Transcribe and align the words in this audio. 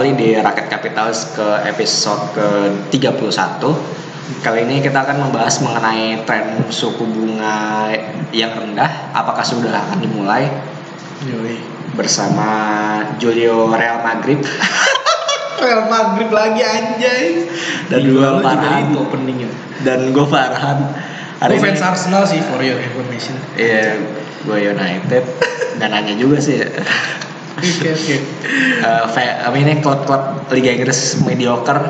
Kembali 0.00 0.16
di 0.16 0.32
Rakyat 0.32 0.72
Kapitalis 0.72 1.36
ke 1.36 1.44
episode 1.68 2.32
ke-31 2.32 3.60
Kali 4.40 4.64
ini 4.64 4.80
kita 4.80 5.04
akan 5.04 5.28
membahas 5.28 5.60
mengenai 5.60 6.24
tren 6.24 6.56
suku 6.72 7.04
bunga 7.04 7.92
yang 8.32 8.48
rendah 8.48 9.12
Apakah 9.12 9.44
sudah 9.44 9.68
akan 9.68 10.00
dimulai 10.00 10.48
Yoi. 11.28 11.60
bersama 12.00 12.48
Julio 13.20 13.68
Real 13.76 14.00
Madrid 14.00 14.40
Real 15.68 15.84
Madrid 15.92 16.32
lagi 16.32 16.64
anjay. 16.64 17.24
Dan 17.92 18.00
juga 18.00 18.40
Farhan. 18.40 18.80
itu 18.88 19.04
openingnya. 19.04 19.52
dan 19.84 20.16
gue 20.16 20.24
Farhan 20.24 20.96
Gue 21.44 21.60
ini- 21.60 21.76
fans 21.76 21.84
Arsenal 21.84 22.24
sih 22.24 22.40
for 22.48 22.64
your 22.64 22.80
information. 22.80 23.36
Iya, 23.52 24.00
gue 24.48 24.58
United 24.64 25.28
dan 25.76 25.92
nanya 25.92 26.16
juga 26.16 26.40
sih 26.40 26.56
Oke 27.60 27.88
oke. 27.92 28.16
Eh, 28.80 29.02
apa 29.44 29.56
ini 29.56 29.84
klub-klub 29.84 30.48
Liga 30.50 30.70
Inggris 30.72 31.20
mediocre 31.20 31.80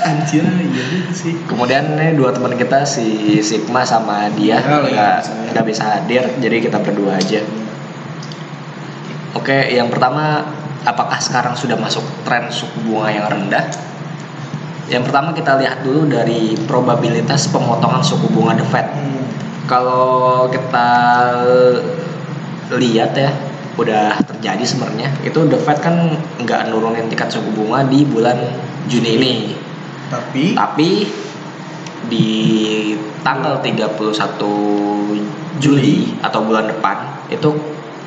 Anjir 0.00 0.44
iya 0.44 0.84
sih. 1.12 1.36
Kemudian 1.44 1.96
ini 1.96 2.16
dua 2.16 2.32
teman 2.32 2.56
kita 2.56 2.84
si 2.84 3.38
Sigma 3.40 3.84
sama 3.84 4.28
dia 4.36 4.60
Ya, 4.60 4.80
lagi 4.80 4.92
nggak 4.96 5.16
bisa. 5.20 5.32
nggak 5.52 5.66
bisa 5.66 5.82
hadir, 5.96 6.24
jadi 6.40 6.56
kita 6.60 6.78
berdua 6.80 7.20
aja. 7.20 7.40
Oke, 9.36 9.70
yang 9.70 9.86
pertama, 9.92 10.42
apakah 10.82 11.20
sekarang 11.22 11.54
sudah 11.54 11.78
masuk 11.78 12.02
tren 12.26 12.50
suku 12.50 12.90
bunga 12.90 13.08
yang 13.12 13.26
rendah? 13.30 13.64
Yang 14.90 15.02
pertama 15.06 15.30
kita 15.30 15.54
lihat 15.62 15.86
dulu 15.86 16.10
dari 16.10 16.58
probabilitas 16.66 17.46
pemotongan 17.46 18.02
suku 18.02 18.26
bunga 18.34 18.58
The 18.58 18.66
Fed. 18.66 18.88
Hmm. 18.90 19.22
Kalau 19.70 20.50
kita 20.50 20.88
lihat 22.74 23.14
ya, 23.14 23.30
udah 23.80 24.20
terjadi 24.28 24.64
sebenarnya. 24.64 25.08
Itu 25.24 25.48
The 25.48 25.56
Fed 25.56 25.80
kan 25.80 26.20
nggak 26.44 26.68
nurunin 26.68 27.08
tingkat 27.08 27.32
suku 27.32 27.48
bunga 27.56 27.88
di 27.88 28.04
bulan 28.04 28.36
Juni 28.86 29.16
ini. 29.16 29.34
Tapi 30.12 30.52
Tapi 30.52 30.88
di 32.10 32.28
tanggal 33.20 33.60
31 33.60 34.00
Juli 35.60 36.16
atau 36.24 36.40
bulan 36.40 36.72
depan 36.72 37.28
itu 37.28 37.52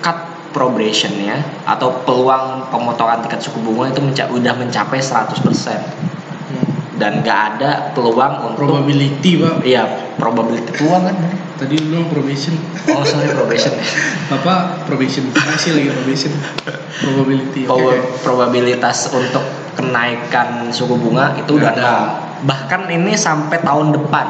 cut 0.01 0.17
probationnya 0.53 1.41
atau 1.65 2.05
peluang 2.05 2.69
pemotongan 2.69 3.25
tingkat 3.25 3.41
suku 3.41 3.61
bunga 3.61 3.89
itu 3.89 4.01
menca- 4.01 4.29
udah 4.29 4.53
mencapai 4.57 5.01
100% 5.01 5.33
hmm, 5.33 6.97
dan 7.01 7.21
nggak 7.21 7.39
ada 7.55 7.93
peluang 7.93 8.53
untuk 8.53 8.69
probability 8.69 9.41
pak. 9.41 9.65
iya 9.65 9.83
probability 10.17 10.69
peluang 10.77 11.09
kan 11.09 11.17
Tadi 11.63 11.79
lu 11.79 11.95
bilang 11.95 12.11
probation. 12.11 12.53
oh 12.91 13.03
sorry 13.07 13.31
probation 13.31 13.71
Apa 14.27 14.83
probation? 14.83 15.23
Masih 15.31 15.71
lagi 15.79 15.89
probation. 15.95 16.31
Probability. 16.99 17.61
Proba- 17.63 18.03
probabilitas 18.19 19.07
untuk 19.15 19.43
kenaikan 19.73 20.69
suku 20.69 20.99
bunga 20.99 21.33
itu 21.33 21.57
udah 21.57 21.71
ada. 21.73 21.93
bahkan 22.43 22.85
ini 22.91 23.15
sampai 23.15 23.63
tahun 23.63 23.95
depan 23.95 24.27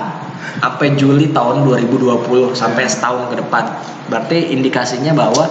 sampai 0.61 0.93
Juli 0.95 1.33
tahun 1.33 1.65
2020 1.65 2.53
sampai 2.53 2.85
setahun 2.87 3.27
ke 3.33 3.35
depan 3.41 3.63
berarti 4.07 4.53
indikasinya 4.53 5.11
bahwa 5.11 5.43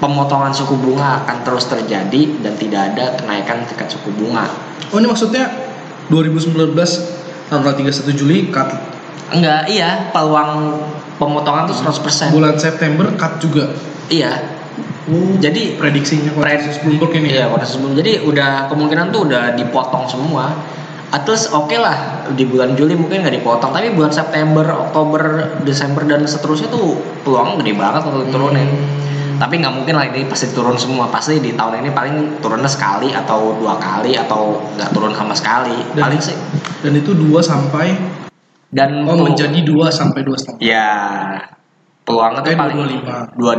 pemotongan 0.00 0.50
suku 0.50 0.74
bunga 0.74 1.22
akan 1.22 1.44
terus 1.46 1.68
terjadi 1.68 2.40
dan 2.42 2.56
tidak 2.56 2.80
ada 2.94 3.14
kenaikan 3.14 3.62
tingkat 3.68 3.92
suku 3.92 4.10
bunga 4.16 4.48
Oh 4.88 4.98
ini 4.98 5.06
maksudnya 5.06 5.52
2019 6.08 6.72
tanggal 7.52 7.72
31 7.76 7.92
Juli 8.16 8.48
cut. 8.48 8.72
enggak 9.28 9.68
iya 9.68 10.08
peluang 10.10 10.80
pemotongan 11.18 11.66
tuh 11.66 11.76
100% 11.76 12.32
Bulan 12.32 12.56
September 12.56 13.10
cut 13.18 13.42
juga. 13.42 13.74
iya 14.08 14.58
Oh, 15.08 15.32
jadi 15.40 15.80
prediksinya 15.80 16.36
konsensus 16.36 16.84
Bloomberg 16.84 17.16
ini. 17.16 17.32
Iya, 17.32 17.48
pada 17.48 17.64
sebelum. 17.64 17.96
Jadi 17.96 18.28
udah 18.28 18.68
kemungkinan 18.68 19.08
tuh 19.08 19.24
udah 19.24 19.56
dipotong 19.56 20.04
semua. 20.04 20.52
At 21.08 21.24
least 21.24 21.48
oke 21.56 21.72
lah 21.80 22.28
di 22.36 22.44
bulan 22.44 22.76
Juli 22.76 22.92
mungkin 22.92 23.24
nggak 23.24 23.40
dipotong, 23.40 23.72
tapi 23.72 23.96
bulan 23.96 24.12
September, 24.12 24.60
Oktober, 24.68 25.56
Desember 25.64 26.04
dan 26.04 26.28
seterusnya 26.28 26.68
tuh 26.68 27.00
peluang 27.24 27.56
gede 27.64 27.72
banget 27.72 28.04
untuk. 28.04 28.52
Hmm. 28.52 29.40
Tapi 29.40 29.54
nggak 29.64 29.72
mungkin 29.72 29.96
lah 29.96 30.12
ini 30.12 30.28
pasti 30.28 30.52
turun 30.52 30.76
semua. 30.76 31.08
Pasti 31.08 31.40
di 31.40 31.56
tahun 31.56 31.80
ini 31.80 31.88
paling 31.96 32.44
turunnya 32.44 32.68
sekali 32.68 33.08
atau 33.08 33.56
dua 33.56 33.80
kali 33.80 34.12
atau 34.12 34.60
nggak 34.76 34.92
turun 34.92 35.16
sama 35.16 35.32
sekali. 35.32 35.88
Dan- 35.96 36.04
paling 36.04 36.20
sih. 36.20 36.36
Dan 36.84 36.94
itu 36.94 37.10
2 37.10 37.42
sampai 37.42 37.90
Dan 38.68 39.08
oh 39.08 39.16
menjadi 39.24 39.64
2 39.64 39.88
sampai 39.88 40.20
2 40.24 40.36
setengah. 40.36 40.60
ya 40.60 40.88
peluangnya 42.04 42.40
tuh 42.40 42.52
paling 42.56 42.76
2,25. 42.84 43.36
dua 43.36 43.52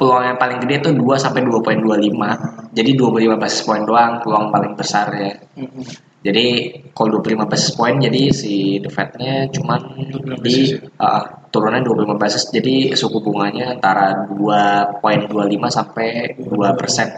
peluang 0.00 0.24
yang 0.32 0.38
paling 0.40 0.58
gede 0.64 0.76
tuh 0.80 0.92
2 0.96 1.04
sampai 1.20 1.44
2.25. 1.44 2.72
Jadi 2.72 2.90
25 2.96 3.36
basis 3.36 3.60
point 3.68 3.84
doang 3.84 4.24
peluang 4.24 4.48
paling 4.48 4.72
besar 4.72 5.12
ya. 5.12 5.36
Mm-mm. 5.60 5.84
Jadi 6.20 6.46
kalau 6.92 7.20
25 7.20 7.48
basis 7.48 7.72
point 7.76 7.96
jadi 8.00 8.32
si 8.32 8.80
the 8.80 8.88
Fed-nya 8.92 9.48
cuman 9.52 10.08
25 10.08 10.44
di 10.44 10.76
uh, 11.00 11.48
turunnya 11.48 11.80
25 11.80 12.16
basis 12.16 12.48
jadi 12.52 12.92
suku 12.92 13.24
bunganya 13.24 13.76
antara 13.76 14.28
2.25 14.28 15.36
sampai 15.68 16.36
2 16.36 16.80
persen. 16.80 17.08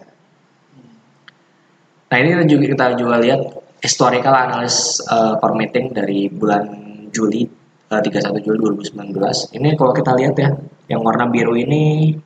Nah 2.10 2.16
ini 2.18 2.46
juga 2.46 2.66
kita 2.66 2.86
juga 2.98 3.18
lihat 3.22 3.40
historical 3.82 4.34
analysis 4.34 5.02
uh, 5.10 5.34
per 5.38 5.50
meeting 5.54 5.90
dari 5.90 6.30
bulan 6.30 6.81
Juli 7.12 7.44
uh, 7.92 8.00
31 8.00 8.40
Juli 8.40 8.58
2019. 8.58 9.56
Ini 9.60 9.68
kalau 9.76 9.92
kita 9.92 10.16
lihat 10.16 10.34
ya 10.40 10.50
yang 10.88 11.00
warna 11.04 11.28
biru 11.28 11.52
ini 11.54 12.16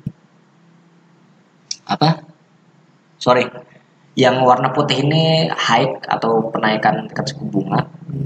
apa? 1.86 2.22
Sorry, 3.18 3.46
yang 4.14 4.42
warna 4.46 4.70
putih 4.70 5.02
ini 5.02 5.50
hike 5.50 6.06
atau 6.06 6.48
penaikan 6.54 7.06
tingkat 7.10 7.34
suku 7.34 7.44
bunga 7.50 7.84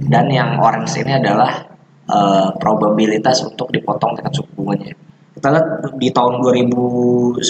dan 0.09 0.28
yang 0.28 0.60
orange 0.60 1.00
ini 1.00 1.16
adalah 1.16 1.66
eh, 2.09 2.49
probabilitas 2.60 3.44
untuk 3.44 3.72
dipotong 3.72 4.16
tingkat 4.16 4.34
suku 4.37 4.50
bunganya. 4.54 4.93
Kita 5.31 5.49
lihat 5.56 5.69
di 5.97 6.09
tahun 6.12 6.43
2019 6.43 7.41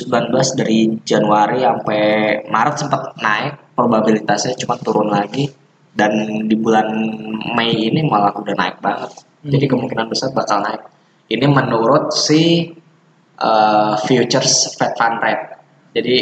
dari 0.54 0.78
Januari 1.02 1.64
sampai 1.64 2.02
Maret 2.46 2.76
sempat 2.78 3.02
naik, 3.18 3.74
probabilitasnya 3.74 4.54
cuma 4.62 4.78
turun 4.78 5.10
lagi 5.10 5.50
dan 5.92 6.12
di 6.46 6.54
bulan 6.54 6.86
Mei 7.54 7.74
ini 7.90 8.04
malah 8.04 8.30
udah 8.32 8.54
naik 8.54 8.78
banget. 8.78 9.10
Jadi 9.42 9.64
Hmm. 9.66 9.72
kemungkinan 9.76 10.06
besar 10.06 10.30
bakal 10.30 10.60
naik. 10.60 10.82
Ini 11.26 11.46
menurut 11.46 12.12
si 12.12 12.72
eh, 13.40 13.94
futures 14.04 14.76
Fed 14.76 14.92
Fund 14.94 15.16
Rate. 15.18 15.44
Jadi 15.96 16.16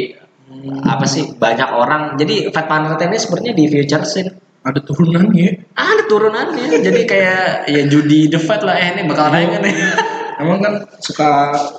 apa 0.81 1.05
sih 1.05 1.37
banyak 1.37 1.69
orang 1.69 2.17
jadi 2.17 2.49
Fed 2.49 2.67
Fund 2.67 2.89
Rate 2.89 3.05
ini 3.05 3.19
sebenarnya 3.21 3.53
di 3.53 3.65
futuresin 3.69 4.27
Ada 4.59 4.81
turunannya. 4.81 5.77
ada 5.77 6.03
turunannya 6.09 6.81
jadi 6.81 7.01
kayak 7.05 7.43
ya 7.69 7.83
judi 7.85 8.33
the 8.33 8.41
Fed 8.41 8.65
lah 8.65 8.75
eh 8.75 8.97
ini 8.97 9.05
bakal 9.05 9.29
naik 9.29 9.61
nih 9.61 9.75
Emang 10.39 10.63
kan 10.63 10.75
suka 11.03 11.29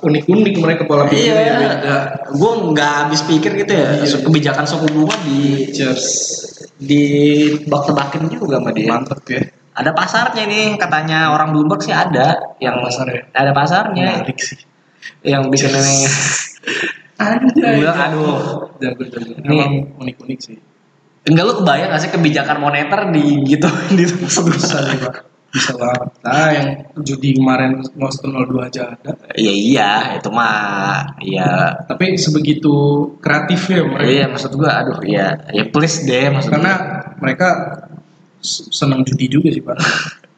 unik-unik 0.04 0.54
mereka 0.60 0.82
pola 0.84 1.08
pikirnya 1.08 1.32
iya 1.40 1.54
beda. 1.56 1.96
gue 2.28 2.52
nggak 2.68 2.92
habis 3.04 3.24
pikir 3.24 3.56
gitu 3.56 3.72
ya 3.72 3.96
Iya. 3.98 4.20
kebijakan 4.20 4.64
suku 4.64 4.86
bunga 4.92 5.16
di 5.24 5.40
Cheers. 5.72 6.04
di 6.76 7.02
tebak-tebakin 7.64 8.28
juga 8.28 8.60
sama 8.60 8.70
dia 8.72 8.88
Mantep 8.92 9.20
ya. 9.26 9.40
ada 9.72 9.90
pasarnya 9.92 10.44
nih 10.44 10.76
katanya 10.76 11.32
orang 11.32 11.56
Bloomberg 11.56 11.80
sih 11.80 11.92
ada 11.92 12.36
yang 12.60 12.84
Pasar 12.84 13.08
ya? 13.08 13.22
ada 13.32 13.50
pasarnya 13.50 14.20
Menarik 14.20 14.36
sih. 14.36 14.60
yang 15.24 15.48
bikin 15.48 15.72
ini 15.72 16.04
Anjay. 17.16 17.80
bilang 17.80 17.96
aduh 17.96 18.68
Jago 18.76 19.02
jago. 19.06 19.32
Emang 19.40 19.92
unik-unik 19.96 20.38
sih. 20.40 20.56
enggak 21.22 21.44
lu 21.44 21.52
kebayang 21.60 21.88
gak 21.92 22.00
sih 22.00 22.10
kebijakan 22.10 22.56
moneter 22.60 23.00
di 23.08 23.24
gitu 23.44 23.68
di 23.96 24.04
Bisa 24.04 24.78
sih 24.84 24.98
pak. 25.00 25.29
Bisa 25.50 25.74
banget. 25.74 26.08
Nah 26.22 26.48
yang 26.54 26.68
judi 27.02 27.34
kemarin 27.34 27.82
mau 27.98 28.06
02 28.06 28.70
aja 28.70 28.94
ada. 28.94 29.12
Iya 29.34 29.50
iya 29.50 29.90
itu 30.14 30.30
mah 30.30 31.18
iya 31.18 31.74
Tapi 31.90 32.14
sebegitu 32.14 32.70
kreatifnya 33.18 33.82
mereka. 33.82 34.06
iya 34.06 34.24
maksud 34.30 34.54
gua 34.54 34.70
aduh 34.78 35.02
iya 35.02 35.42
ya 35.50 35.66
please 35.66 36.06
deh 36.06 36.30
maksud 36.30 36.54
Karena 36.54 36.72
gua. 36.78 37.18
mereka 37.18 37.48
senang 38.70 39.02
judi 39.02 39.26
juga 39.26 39.50
sih 39.50 39.60
pak. 39.60 39.74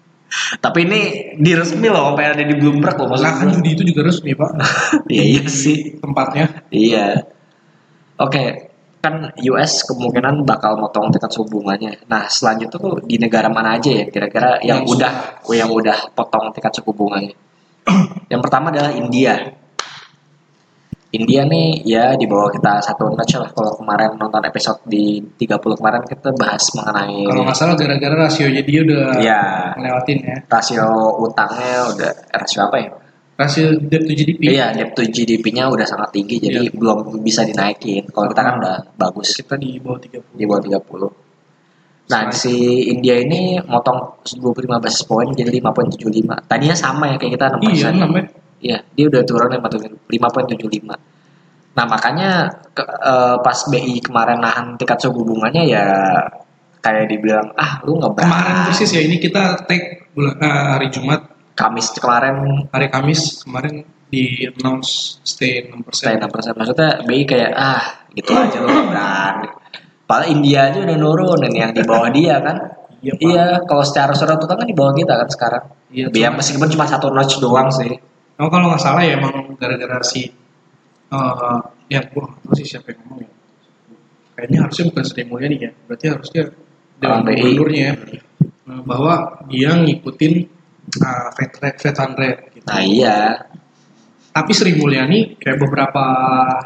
tapi 0.65 0.89
ini 0.89 1.01
diresmi 1.37 1.93
loh 1.93 2.17
sampai 2.17 2.33
ada 2.33 2.41
di 2.41 2.57
Bloomberg 2.57 2.97
loh 2.97 3.13
maksud 3.13 3.21
Nah 3.23 3.35
kan 3.37 3.49
judi 3.53 3.71
itu 3.77 3.83
juga 3.85 4.09
resmi 4.09 4.33
pak. 4.33 4.51
iya 5.13 5.25
iya 5.29 5.43
sih 5.45 6.01
Tempatnya. 6.01 6.47
iya 6.73 7.21
oke 8.17 8.72
kan 9.03 9.35
US 9.35 9.83
kemungkinan 9.91 10.47
bakal 10.47 10.79
motong 10.79 11.11
tingkat 11.11 11.35
suku 11.35 11.59
bunganya. 11.59 11.91
Nah 12.07 12.31
selanjutnya 12.31 12.79
tuh 12.79 13.03
di 13.03 13.19
negara 13.19 13.51
mana 13.51 13.75
aja 13.75 13.91
ya 13.91 14.07
kira-kira 14.07 14.63
yang 14.63 14.87
Yang 14.87 14.95
udah 14.95 15.13
yang 15.51 15.71
udah 15.75 15.99
potong 16.15 16.55
tingkat 16.55 16.71
suku 16.79 16.95
bunganya? 16.95 17.35
Yang 18.33 18.41
pertama 18.47 18.71
adalah 18.71 18.95
India. 18.95 19.59
India 21.13 21.45
nih 21.45 21.85
ya 21.85 22.17
di 22.17 22.25
bawah 22.25 22.49
kita 22.49 22.81
satu 22.81 23.11
notch 23.13 23.37
lah. 23.37 23.51
Kalau 23.53 23.75
kemarin 23.77 24.17
nonton 24.17 24.41
episode 24.49 24.81
di 24.89 25.21
30 25.35 25.61
kemarin 25.61 26.01
kita 26.09 26.31
bahas 26.39 26.63
mengenai 26.73 27.27
Kalau 27.27 27.43
nggak 27.45 27.59
salah 27.59 27.75
gara-gara 27.77 28.17
rasionya 28.17 28.63
dia 28.65 28.81
udah 28.87 29.05
ya 29.21 29.41
ngelewatin 29.77 30.19
ya. 30.25 30.37
rasio 30.49 30.89
utangnya 31.21 31.91
udah 31.91 32.13
rasio 32.33 32.65
apa 32.65 32.77
ya 32.81 33.02
Rasio 33.33 33.75
debt 33.89 34.05
to 34.05 34.13
GDP. 34.13 34.41
Iya, 34.53 34.67
debt 34.73 34.93
to 34.93 35.03
GDP-nya 35.03 35.67
udah 35.67 35.87
sangat 35.89 36.13
tinggi, 36.13 36.37
jadi 36.39 36.69
Iya. 36.69 36.77
belum 36.77 37.21
bisa 37.25 37.43
dinaikin. 37.43 38.05
Kalau 38.09 38.29
kita 38.29 38.43
kan 38.45 38.55
udah 38.61 38.77
bagus 38.95 39.35
Kita 39.35 39.57
di 39.57 39.81
bawah 39.81 39.99
30. 39.99 40.37
di 40.37 40.45
bawah 40.45 40.61
30. 40.61 41.09
Nah, 42.13 42.29
si 42.29 42.53
India 42.87 43.17
ini 43.17 43.57
motong 43.65 44.21
25 44.27 44.77
basis 44.79 45.09
point 45.09 45.33
jadi 45.33 45.49
5.75. 45.49 46.45
Tadinya 46.45 46.77
sama 46.77 47.09
ya 47.09 47.17
kayak 47.17 47.33
kita 47.35 47.47
6%. 47.57 47.73
Iya, 47.73 48.05
namanya. 48.05 48.29
Iya, 48.63 48.79
dia 48.95 49.05
udah 49.09 49.23
turun 49.25 49.49
5.75. 50.07 50.95
Nah, 51.73 51.89
makanya 51.89 52.53
ke- 52.77 52.85
eh, 52.85 53.37
pas 53.41 53.59
BI 53.65 53.97
kemarin 54.05 54.45
nahan 54.45 54.77
tingkat 54.77 55.01
suku 55.01 55.25
bunganya 55.25 55.65
ya 55.65 55.85
kayak 56.85 57.09
dibilang, 57.09 57.49
ah 57.57 57.81
lu 57.87 57.97
nggak 57.97 58.13
Kemarin 58.19 58.55
persis 58.69 58.91
ya 58.93 59.01
ini 59.01 59.17
kita 59.17 59.65
take 59.65 60.13
bulan 60.13 60.37
eh, 60.37 60.65
hari 60.77 60.93
Jumat, 60.93 61.32
Kamis 61.53 61.93
kemarin 61.97 62.67
hari 62.73 62.89
Kamis 62.89 63.45
kemarin 63.45 63.85
di 64.13 64.45
announce 64.45 65.21
stay 65.25 65.73
6%. 65.73 65.89
stay 65.97 66.15
6%. 66.21 66.29
Maksudnya 66.53 66.91
BI 67.09 67.25
kayak, 67.25 67.53
ah 67.57 67.85
gitu 68.13 68.37
aja 68.37 68.61
nggak 68.61 68.87
berani. 68.93 69.49
Padahal 70.05 70.29
India 70.29 70.69
aja 70.69 70.79
udah 70.85 70.97
nurunin 71.01 71.55
yang 71.57 71.73
di 71.73 71.81
bawah 71.81 72.13
dia 72.13 72.37
kan. 72.45 72.57
Iya. 73.03 73.15
Iya, 73.19 73.45
kalau 73.67 73.83
secara 73.83 74.13
surat 74.15 74.39
utang 74.39 74.61
kan 74.63 74.69
di 74.69 74.77
bawah 74.77 74.93
kita 74.93 75.17
kan 75.17 75.29
sekarang. 75.33 75.65
Iya, 75.91 76.07
Biar 76.13 76.31
meskipun 76.37 76.69
cuma 76.71 76.85
satu 76.85 77.09
notch 77.09 77.41
doang 77.41 77.73
sih. 77.73 77.97
Oh, 78.37 78.49
kalau 78.53 78.69
nggak 78.69 78.83
salah 78.85 79.03
ya 79.03 79.17
emang 79.17 79.57
gara-gara 79.57 80.01
si 80.05 80.29
eh 81.13 81.59
ya 81.93 82.01
gua 82.09 82.25
nggak 82.25 82.41
tahu 82.41 82.53
sih 82.57 82.67
siapa 82.69 82.93
yang 82.93 83.01
ngomong 83.05 83.19
ya. 83.25 83.31
Kayaknya 84.33 84.59
harusnya 84.65 84.85
bukan 84.89 85.05
Sri 85.05 85.23
Mulyani 85.29 85.57
ya. 85.61 85.71
Berarti 85.89 86.07
harusnya 86.09 86.43
Dewan. 87.01 87.21
Gubernurnya 87.27 87.83
ya. 87.85 87.95
Eh, 88.43 88.81
bahwa 88.87 89.15
dia 89.51 89.71
ngikutin 89.77 90.33
uh, 91.01 91.29
Fed 91.37 91.79
fund 91.97 92.15
rate 92.19 92.41
gitu. 92.53 92.67
Nah 92.69 92.83
iya, 92.85 93.19
Tapi 94.33 94.51
Sri 94.57 94.73
Mulyani 94.81 95.37
kayak 95.37 95.61
beberapa 95.61 96.05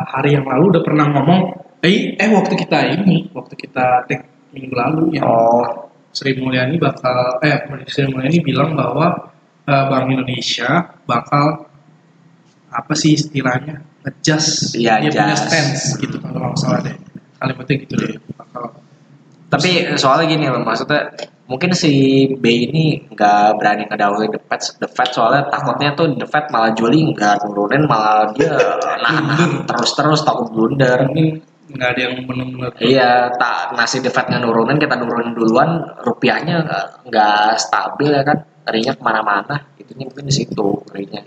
hari 0.06 0.38
yang 0.38 0.46
lalu 0.46 0.70
udah 0.78 0.82
pernah 0.86 1.06
ngomong, 1.10 1.40
eh, 1.82 2.14
eh 2.14 2.30
waktu 2.30 2.54
kita 2.54 2.78
ini, 2.94 3.26
waktu 3.34 3.58
kita 3.58 4.06
take 4.06 4.22
minggu 4.54 4.74
lalu 4.74 5.18
ya, 5.18 5.26
oh. 5.26 5.90
Sri 6.14 6.32
Mulyani 6.38 6.78
bakal, 6.78 7.42
eh 7.42 7.66
Sri 7.90 8.06
Mulyani 8.06 8.38
bilang 8.40 8.78
bahwa 8.78 9.34
eh, 9.66 9.84
Bank 9.90 10.06
Indonesia 10.14 10.94
bakal 11.04 11.66
apa 12.70 12.92
sih 12.94 13.18
istilahnya 13.18 13.82
adjust 14.06 14.78
Iya, 14.78 15.02
dia 15.02 15.10
punya 15.10 15.34
adjust. 15.34 15.50
stance 15.50 15.82
gitu 15.98 16.16
kalau 16.22 16.54
nggak 16.54 16.58
salah 16.62 16.80
deh. 16.86 16.96
Kalimatnya 17.36 17.76
gitu 17.82 17.94
deh. 17.98 18.10
Bakal 18.38 18.62
Tapi 19.50 19.70
soalnya 19.98 20.26
gini 20.30 20.46
loh, 20.50 20.62
maksudnya 20.62 21.10
mungkin 21.46 21.70
si 21.72 21.92
B 22.38 22.44
ini 22.66 22.84
nggak 23.06 23.62
berani 23.62 23.86
ngedahului 23.86 24.34
the 24.34 24.40
Fed, 24.50 24.60
the 24.82 24.88
Fed 24.90 25.14
soalnya 25.14 25.46
takutnya 25.46 25.94
tuh 25.94 26.10
the 26.18 26.26
Fed 26.26 26.50
malah 26.50 26.74
Juli 26.74 27.06
nggak 27.14 27.46
turunin 27.46 27.86
malah 27.86 28.26
dia 28.34 28.50
nahan 29.02 29.62
terus-terus 29.62 30.26
takut 30.26 30.50
blunder. 30.50 31.06
ini 31.14 31.38
nggak 31.66 31.88
ada 31.94 32.00
yang 32.02 32.14
benar-benar 32.26 32.70
Iya, 32.78 33.30
tak 33.38 33.74
nasi 33.74 33.98
the 33.98 34.10
Fed 34.10 34.26
nurunin 34.30 34.78
kita 34.78 34.94
nurunin 34.98 35.34
duluan, 35.34 35.86
rupiahnya 36.02 36.66
nggak- 37.06 37.58
stabil 37.58 38.10
ya 38.10 38.22
kan, 38.22 38.38
ngerinya 38.66 38.92
ke 38.94 39.02
mana-mana. 39.02 39.56
Itunya 39.78 40.06
mungkin 40.06 40.26
di 40.26 40.34
situ 40.34 40.66
ngerinya. 40.90 41.22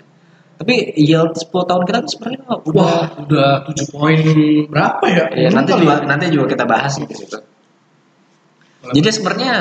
Tapi 0.60 1.00
yield 1.00 1.31
10 1.36 1.63
tahun 1.63 1.83
kita 1.88 1.98
kan 2.04 2.07
sebenarnya 2.12 2.44
udah 2.68 2.83
wah 2.83 3.04
udah 3.24 3.50
tujuh 3.72 3.88
poin 3.95 4.19
berapa 4.68 5.06
ya 5.07 5.25
Iya, 5.31 5.50
nanti 5.56 5.72
juga 5.72 6.04
ya. 6.04 6.07
nanti 6.07 6.25
juga 6.27 6.45
kita 6.51 6.65
bahas 6.68 7.00
gitu 7.00 7.13
situ. 7.15 7.39
Jadi 8.92 9.10
sebenarnya 9.12 9.54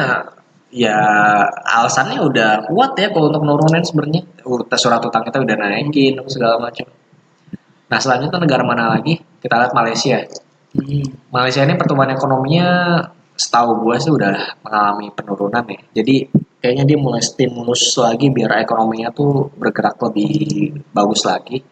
ya 0.69 0.99
alasannya 1.65 2.21
udah 2.21 2.69
kuat 2.69 2.93
ya 3.01 3.09
kalau 3.11 3.33
untuk 3.33 3.45
nurunin 3.45 3.85
sebenarnya. 3.85 4.23
Surat 4.77 5.01
utang 5.01 5.25
kita 5.25 5.41
udah 5.41 5.57
naikin 5.57 6.17
segala 6.29 6.61
macam. 6.61 6.87
Nah 7.89 7.99
selanjutnya 7.99 8.39
negara 8.41 8.63
mana 8.65 8.93
lagi? 8.97 9.17
Kita 9.41 9.55
lihat 9.57 9.73
Malaysia. 9.73 10.21
Hmm. 10.77 11.09
Malaysia 11.33 11.65
ini 11.65 11.75
pertumbuhan 11.81 12.13
ekonominya 12.13 12.69
setahu 13.39 13.87
gue 13.89 13.97
sih 14.03 14.13
udah 14.13 14.61
mengalami 14.61 15.09
penurunan 15.15 15.65
ya. 15.65 15.81
Jadi 16.03 16.29
kayaknya 16.59 16.85
dia 16.85 16.99
mulai 17.01 17.23
stimulus 17.25 17.97
lagi 17.97 18.29
biar 18.29 18.61
ekonominya 18.61 19.09
tuh 19.15 19.49
bergerak 19.57 19.97
lebih 20.05 20.75
bagus 20.93 21.25
lagi. 21.25 21.63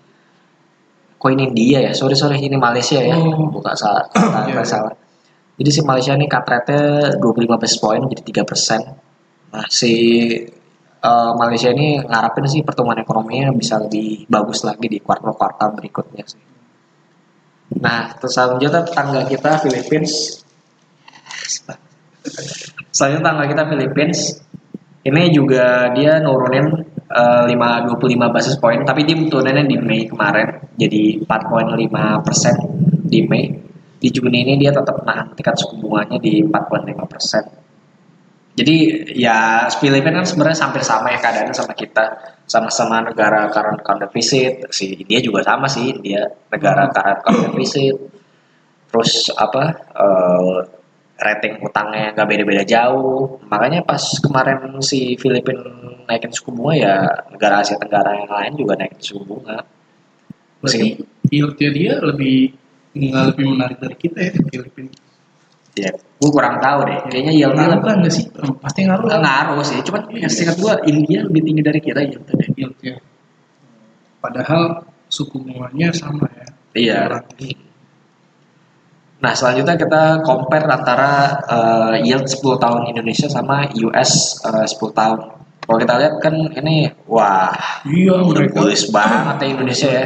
Kok 1.16 1.30
ini 1.32 1.52
India 1.52 1.90
ya? 1.90 1.92
Sorry 1.92 2.16
sorry 2.16 2.38
ini 2.40 2.56
Malaysia 2.56 2.96
ya. 3.00 3.16
Oh. 3.18 3.50
Bukan 3.52 3.74
salah. 3.76 4.04
kata- 4.08 4.46
Iya, 4.48 4.56
iya. 4.56 4.64
salah. 4.64 4.94
Jadi 5.56 5.70
si 5.72 5.80
Malaysia 5.80 6.12
ini 6.12 6.28
cut 6.28 6.44
rate-nya 6.44 7.16
25 7.16 7.60
basis 7.60 7.80
point 7.80 8.04
jadi 8.12 8.44
3 8.44 8.50
persen. 8.50 8.80
Nah 9.52 9.66
si 9.72 9.92
eh, 11.00 11.30
Malaysia 11.32 11.72
ini 11.72 11.96
ngarapin 12.04 12.44
sih 12.44 12.60
pertumbuhan 12.60 13.00
ekonominya 13.00 13.56
bisa 13.56 13.80
lebih 13.80 14.28
bagus 14.28 14.68
lagi 14.68 14.86
di 14.86 14.98
kuartal-kuartal 15.00 15.72
berikutnya 15.80 16.24
sih. 16.28 16.42
Nah, 17.66 18.14
terus 18.14 18.32
selanjutnya 18.38 18.86
tetangga 18.86 19.26
kita 19.26 19.50
Philippines. 19.66 20.38
Selanjutnya 22.94 23.22
tetangga 23.26 23.46
kita 23.50 23.62
Philippines. 23.66 24.20
Ini 25.06 25.22
juga 25.30 25.90
dia 25.94 26.18
nurunin 26.22 26.66
eh, 27.10 27.44
5 27.48 27.96
25 27.96 28.34
basis 28.34 28.54
point, 28.60 28.82
tapi 28.84 29.02
dia 29.08 29.18
turuninnya 29.18 29.64
di 29.66 29.76
Mei 29.80 30.06
kemarin 30.06 30.62
jadi 30.76 31.24
4,5 31.24 32.26
persen 32.26 32.54
di 33.06 33.24
Mei. 33.24 33.65
Di 33.96 34.08
Juni 34.12 34.44
ini 34.44 34.54
dia 34.60 34.72
tetap 34.72 35.00
nahan 35.04 35.32
tingkat 35.32 35.56
suku 35.56 35.80
bunganya 35.80 36.20
di 36.20 36.44
4,5 36.44 37.12
persen. 37.12 37.44
Jadi 38.56 38.76
ya 39.20 39.68
Filipina 39.68 40.24
kan 40.24 40.24
sebenarnya 40.24 40.56
hampir 40.64 40.80
sama 40.80 41.12
ya 41.12 41.20
keadaannya 41.20 41.52
sama 41.52 41.76
kita, 41.76 42.04
sama-sama 42.48 43.04
negara 43.04 43.52
current 43.52 43.84
account 43.84 44.00
deficit. 44.08 44.64
Si 44.72 45.04
India 45.04 45.20
juga 45.20 45.44
sama 45.44 45.68
sih, 45.68 45.92
India 45.92 46.24
negara 46.48 46.88
current 46.88 47.20
account 47.20 47.52
deficit. 47.52 47.96
Terus 48.88 49.28
apa 49.36 49.76
eh, 49.92 50.58
rating 51.20 51.60
utangnya 51.64 52.16
nggak 52.16 52.28
beda-beda 52.32 52.64
jauh. 52.64 53.36
Makanya 53.44 53.84
pas 53.84 54.00
kemarin 54.24 54.80
si 54.80 55.20
Filipina 55.20 55.60
naikin 56.08 56.32
suku 56.32 56.48
bunga 56.56 56.74
ya 56.80 56.94
negara 57.28 57.60
Asia 57.60 57.76
Tenggara 57.76 58.24
yang 58.24 58.30
lain 58.32 58.52
juga 58.56 58.72
naikin 58.80 59.00
suku 59.04 59.24
bunga. 59.24 59.60
berarti 60.56 60.96
yieldnya 61.28 61.70
dia 61.70 61.92
lebih 62.00 62.56
nggak 62.96 63.24
lebih 63.34 63.44
menarik 63.52 63.78
dari 63.78 63.96
kita 63.96 64.18
ya 64.20 64.32
Filipina 64.50 64.92
Ya, 65.76 65.92
gue 65.92 66.30
kurang 66.32 66.56
tahu 66.56 66.88
deh. 66.88 67.04
Kayaknya 67.12 67.36
yieldnya 67.36 67.68
ngaruh 67.68 67.84
kan 67.84 67.96
nggak 68.00 68.14
sih 68.16 68.24
pasti 68.64 68.88
ngaruh 68.88 69.12
nggak 69.12 69.20
ngaruh 69.20 69.60
sih. 69.60 69.76
Cuman 69.84 70.08
ya, 70.16 70.24
singkat 70.24 70.56
gue 70.56 70.72
India 70.88 71.20
lebih 71.28 71.44
tinggi 71.44 71.60
dari 71.60 71.80
kita 71.84 72.00
yieldnya 72.00 72.32
deh. 72.32 72.48
yieldnya 72.56 72.96
padahal 74.26 74.82
suku 75.06 75.38
bunganya 75.38 75.94
sama 75.94 76.26
ya 76.34 76.48
Iya. 76.76 77.08
Nah, 79.16 79.32
selanjutnya 79.32 79.80
kita 79.80 80.20
compare 80.28 80.68
antara 80.68 81.40
eh, 81.48 82.04
yield 82.04 82.28
10 82.28 82.60
tahun 82.60 82.92
Indonesia 82.92 83.32
sama 83.32 83.64
US 83.80 84.44
eh, 84.44 84.66
10 84.68 84.76
tahun. 84.92 85.18
Kalau 85.64 85.78
kita 85.80 85.94
lihat 85.96 86.14
kan 86.20 86.36
ini 86.36 86.92
wah, 87.08 87.56
iya 87.88 88.20
udah 88.20 88.44
bullish 88.52 88.92
banget 88.92 89.40
ya 89.40 89.46
Indonesia 89.56 89.88
ya. 89.88 90.04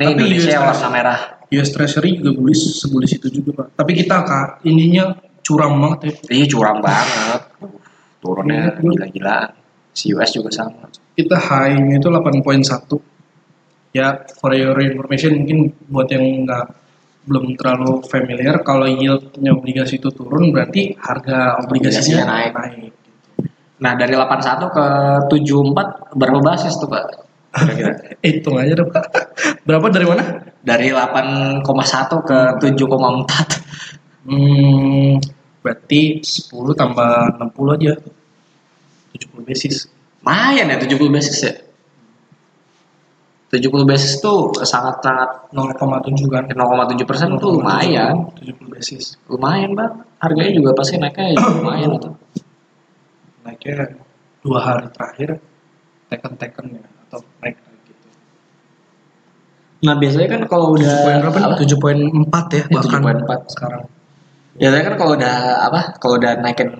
Ini 0.00 0.04
Tapi 0.08 0.12
Indonesia 0.16 0.52
US 0.56 0.64
warna 0.72 0.88
merah. 0.88 1.20
US 1.58 1.70
Treasury 1.74 2.18
juga 2.20 2.30
bullish 2.36 2.80
sebulish 2.80 3.16
itu 3.20 3.28
juga 3.28 3.50
pak 3.64 3.66
tapi 3.76 3.92
kita 3.98 4.16
kak 4.24 4.46
ininya 4.64 5.12
curam 5.42 5.74
banget 5.82 5.98
ya 6.06 6.12
Iya 6.38 6.46
curam 6.54 6.78
banget. 6.78 7.42
Turunnya 8.22 8.78
Iya, 8.78 8.78
gila-gilaan. 8.78 9.50
Si 9.92 10.14
US 10.14 10.30
juga 10.32 10.48
sama. 10.54 10.88
kita 11.12 11.36
high-nya 11.36 12.00
itu 12.00 12.08
8.1 12.08 12.96
ya 13.92 14.24
for 14.40 14.56
your 14.56 14.72
information 14.80 15.44
mungkin 15.44 15.68
buat 15.92 16.08
yang 16.08 16.48
nggak 16.48 16.64
belum 17.28 17.52
terlalu 17.60 18.00
familiar 18.08 18.64
kalau 18.64 18.88
yieldnya 18.88 19.52
obligasi 19.52 20.00
itu 20.00 20.08
turun 20.10 20.50
berarti 20.50 20.96
harga 20.96 21.60
obligasinya, 21.60 22.24
Obligasinya 22.24 22.24
naik. 22.56 22.92
Nah, 23.82 23.92
dari 23.98 24.14
81 24.14 24.70
ke 24.72 24.86
74 25.28 26.14
berapa 26.16 26.38
basis 26.40 26.78
tuh, 26.78 26.86
Pak? 26.86 27.04
Kira-kira. 27.52 27.92
hitung 28.24 28.56
aja 28.56 28.72
pak 28.80 29.04
berapa 29.68 29.86
dari 29.92 30.06
mana 30.08 30.24
Dari 30.62 30.88
8,1 30.94 31.66
ke 32.22 32.38
7,4. 32.64 34.30
hmm, 34.30 35.20
berarti 35.60 36.02
10 36.22 36.80
tambah 36.80 37.12
60 37.36 37.76
aja 37.76 37.92
70 39.12 39.48
basis 39.48 39.92
Lumayan 40.22 40.70
ya 40.70 40.78
70 40.78 41.10
basis 41.10 41.38
ya. 41.42 41.54
70 43.52 43.84
basis 43.84 44.22
tuh 44.22 44.54
sangat-sangat 44.64 45.52
0,7 45.52 46.24
kan 46.30 46.46
0,7 46.48 47.04
persen 47.04 47.36
tuh 47.42 47.58
lumayan. 47.58 48.30
70 48.38 48.70
basis 48.70 49.18
Lumayan 49.26 49.74
bang. 49.74 49.92
Harganya 50.22 50.52
juga 50.54 50.70
pasti 50.78 50.96
naiknya 50.96 51.34
ya 51.34 51.38
lumayan 51.58 51.90
itu. 51.98 52.10
naiknya 53.42 53.98
dua 54.46 54.58
hari 54.62 54.86
terakhir 54.94 55.42
teken-teken 56.06 56.78
ya 56.78 56.82
naik 57.42 57.56
lagi 57.60 57.78
gitu 57.90 58.08
Nah 59.82 59.94
biasanya 59.98 60.28
kan 60.30 60.42
kalau 60.46 60.78
udah 60.78 60.94
poin? 61.02 61.18
Tujuh 61.66 61.78
poin 61.82 61.98
empat 61.98 62.44
ya 62.54 62.62
Ya, 62.70 62.78
bahkan 62.78 63.00
7,4. 63.26 63.54
sekarang. 63.54 63.82
Biasanya 64.52 64.84
kan 64.86 64.94
kalau 65.00 65.12
udah 65.18 65.36
apa? 65.66 65.80
Kalau 65.98 66.14
udah 66.20 66.32
naikin 66.38 66.70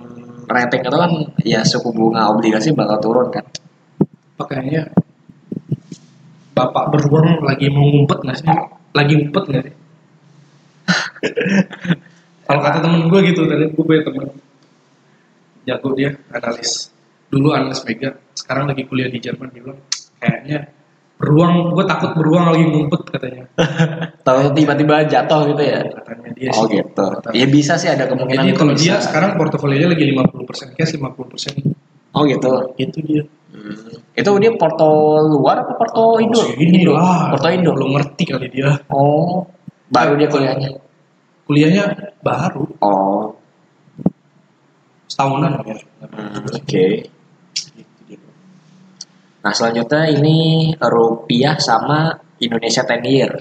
rating 0.47 0.81
itu 0.83 0.97
kan 0.97 1.11
ya 1.43 1.61
suku 1.67 1.89
bunga 1.91 2.31
obligasi 2.31 2.71
bakal 2.71 2.97
turun 3.03 3.27
kan. 3.33 3.45
Makanya 4.39 4.91
bapak 6.53 6.93
beruang 6.93 7.41
lagi 7.41 7.67
mau 7.73 7.85
ngumpet 7.89 8.19
nggak 8.23 8.37
sih? 8.39 8.47
Lagi 8.93 9.13
ngumpet 9.19 9.43
nggak 9.49 9.63
sih? 9.67 9.75
Kalau 12.47 12.59
kata 12.59 12.77
temen 12.83 13.07
gue 13.07 13.19
gitu 13.31 13.47
tadi 13.47 13.63
gue 13.71 13.83
punya 13.83 14.03
temen 14.03 14.27
jago 15.63 15.89
dia 15.95 16.11
analis. 16.29 16.91
Dulu 17.31 17.49
analis 17.55 17.81
mega, 17.87 18.13
sekarang 18.37 18.69
lagi 18.69 18.85
kuliah 18.85 19.09
di 19.09 19.17
Jerman 19.17 19.49
dia 19.49 19.63
bilang 19.65 19.79
kayaknya 20.23 20.59
beruang, 21.13 21.71
gue 21.71 21.85
takut 21.85 22.11
beruang 22.15 22.51
lagi 22.51 22.63
ngumpet 22.63 23.01
katanya. 23.09 23.43
Tahu 24.27 24.51
tiba-tiba 24.51 25.03
jatuh 25.03 25.51
gitu 25.51 25.63
ya. 25.63 25.79
Katanya 25.85 26.29
dia 26.31 26.49
Oh 26.51 26.63
sih. 26.63 26.79
gitu. 26.79 27.03
Kata- 27.11 27.31
Ya 27.31 27.45
bisa 27.45 27.75
sih 27.75 27.87
ada 27.87 28.07
kemungkinan 28.07 28.39
Jadi 28.41 28.51
kalau 28.55 28.73
bisa. 28.73 28.83
dia 28.83 28.95
sekarang 28.99 29.35
portofolionya 29.35 29.91
lagi 29.91 30.03
50% 30.09 30.75
cash, 30.75 30.95
50% 30.95 31.75
Oh 32.13 32.23
gitu. 32.23 32.51
itu 32.75 32.97
dia. 33.01 33.23
Hmm. 33.49 33.95
Itu 34.13 34.29
dia 34.37 34.51
Porto 34.53 34.89
luar 35.23 35.61
apa 35.61 35.73
Porto 35.73 36.17
Indo? 36.17 36.39
Oh, 36.39 36.49
ini 36.55 36.83
lah. 36.85 37.31
Porto 37.31 37.47
Indo. 37.47 37.71
Belum 37.71 37.93
ngerti 37.93 38.23
kali 38.25 38.47
dia. 38.49 38.69
Oh, 38.89 39.45
baru 39.87 40.13
dia 40.15 40.27
kuliahnya. 40.27 40.69
Kuliahnya 41.43 41.83
baru, 42.19 42.63
Oh, 42.79 43.35
setahunan 45.05 45.59
ya. 45.63 45.77
hmm, 46.01 46.49
oke. 46.51 46.85
Nah 49.43 49.51
selanjutnya 49.51 50.07
ini 50.07 50.71
rupiah 50.79 51.59
sama 51.59 52.15
Indonesia 52.39 52.83
10 52.87 53.03
year. 53.03 53.31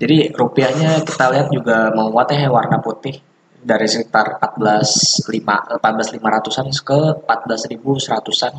Jadi 0.00 0.32
rupiahnya 0.32 1.04
kita 1.04 1.28
lihat 1.34 1.48
juga 1.52 1.92
menguat 1.92 2.32
ya 2.32 2.48
warna 2.48 2.80
putih 2.80 3.20
dari 3.60 3.84
sekitar 3.84 4.40
14 4.40 5.28
5 5.28 5.76
14.500-an 5.76 6.66
ke 6.80 7.00
14.100-an. 7.26 8.54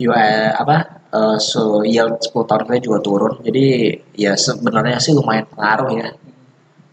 US 0.00 0.56
apa 0.56 0.76
eh, 1.12 1.36
so 1.36 1.84
yield 1.84 2.16
10 2.24 2.48
tahun 2.48 2.62
kita 2.64 2.78
juga 2.80 2.98
turun. 3.04 3.34
Jadi 3.44 3.92
ya 4.16 4.32
sebenarnya 4.32 4.96
sih 4.96 5.12
lumayan 5.12 5.44
pengaruh 5.52 5.90
ya. 5.92 6.08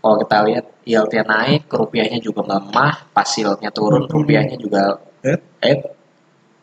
Kalau 0.03 0.15
kita 0.23 0.37
lihat 0.47 0.65
yieldnya 0.87 1.23
naik, 1.23 1.67
rupiahnya 1.67 2.19
juga 2.19 2.43
melemah, 2.43 3.11
pas 3.11 3.27
yieldnya 3.27 3.71
turun, 3.71 4.07
Hmm. 4.07 4.13
rupiahnya 4.13 4.55
juga 4.59 4.99
Eh, 5.25 5.39
eh 5.65 5.77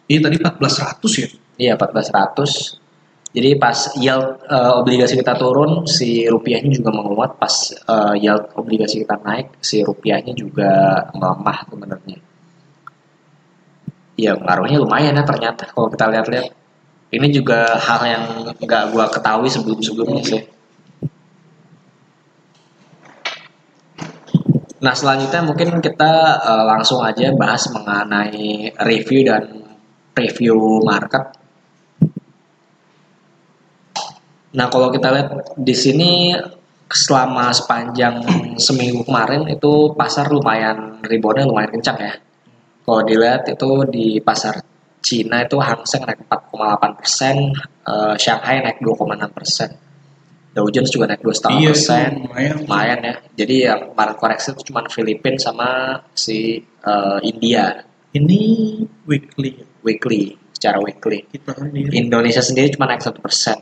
ini 0.09 0.21
tadi 0.23 0.37
1400 0.41 1.13
ya. 1.21 1.29
Iya 1.55 1.79
1400. 1.79 2.85
Jadi 3.35 3.51
pas 3.59 3.79
yield 3.99 4.47
eh, 4.47 4.73
obligasi 4.79 5.19
kita 5.19 5.35
turun, 5.35 5.91
si 5.91 6.23
rupiahnya 6.31 6.71
juga 6.71 6.91
menguat. 6.95 7.35
Pas 7.43 7.55
eh, 7.75 8.15
yield 8.23 8.55
obligasi 8.55 9.03
kita 9.03 9.19
naik, 9.19 9.59
si 9.59 9.83
rupiahnya 9.83 10.35
juga 10.39 11.03
melemah 11.19 11.59
sebenarnya. 11.67 12.19
Iya 14.15 14.39
pengaruhnya 14.39 14.79
lumayan 14.79 15.19
ya 15.19 15.25
ternyata 15.27 15.67
kalau 15.75 15.91
kita 15.91 16.07
lihat-lihat. 16.15 16.47
Ini 17.15 17.31
juga 17.31 17.79
hal 17.79 18.01
yang 18.07 18.25
nggak 18.59 18.85
gua 18.91 19.07
ketahui 19.07 19.47
sebelum-sebelumnya 19.47 20.23
sih. 20.23 20.43
Nah 24.79 24.95
selanjutnya 24.95 25.43
mungkin 25.43 25.83
kita 25.83 26.13
eh, 26.39 26.65
langsung 26.71 27.03
aja 27.03 27.35
bahas 27.35 27.67
mengenai 27.75 28.71
review 28.87 29.27
dan 29.27 29.75
preview 30.15 30.55
market. 30.87 31.44
Nah 34.55 34.67
kalau 34.71 34.89
kita 34.89 35.11
lihat 35.11 35.29
di 35.59 35.75
sini 35.75 36.31
selama 36.87 37.51
sepanjang 37.51 38.23
seminggu 38.55 39.03
kemarin 39.03 39.51
itu 39.51 39.91
pasar 39.99 40.31
lumayan 40.31 41.03
reboundnya 41.03 41.43
lumayan 41.45 41.75
kencang 41.75 41.99
ya. 41.99 42.15
Kalau 42.85 43.01
dilihat 43.03 43.49
itu 43.49 43.69
di 43.91 44.21
pasar 44.21 44.61
Cina 45.01 45.43
itu 45.43 45.57
Hang 45.59 45.85
Seng 45.85 46.05
naik 46.05 46.23
4,8 46.29 46.97
persen, 46.97 47.37
eh, 47.85 48.15
Shanghai 48.17 48.61
naik 48.61 48.81
2,6 48.81 49.29
persen, 49.33 49.69
Dow 50.53 50.69
Jones 50.71 50.89
juga 50.89 51.11
naik 51.11 51.21
2,5 51.21 51.51
Iya, 51.51 51.73
persen 51.73 52.09
itu 52.15 52.25
lumayan. 52.29 52.55
lumayan 52.63 52.99
ya. 53.03 53.15
Jadi 53.35 53.57
yang 53.65 53.81
kemarin 53.93 54.15
koreksi 54.17 54.49
itu 54.53 54.63
cuma 54.71 54.81
Filipina 54.87 55.37
sama 55.37 55.69
si 56.15 56.61
eh, 56.63 57.19
India 57.25 57.83
Ini 58.15 58.41
weekly. 59.11 59.51
ya. 59.59 59.65
weekly 59.83 60.23
secara 60.55 60.79
weekly. 60.79 61.27
Kita 61.27 61.51
sendiri. 61.53 61.91
Indonesia 61.99 62.39
sendiri 62.39 62.71
cuma 62.71 62.87
naik 62.87 63.03
satu 63.03 63.19
persen. 63.19 63.59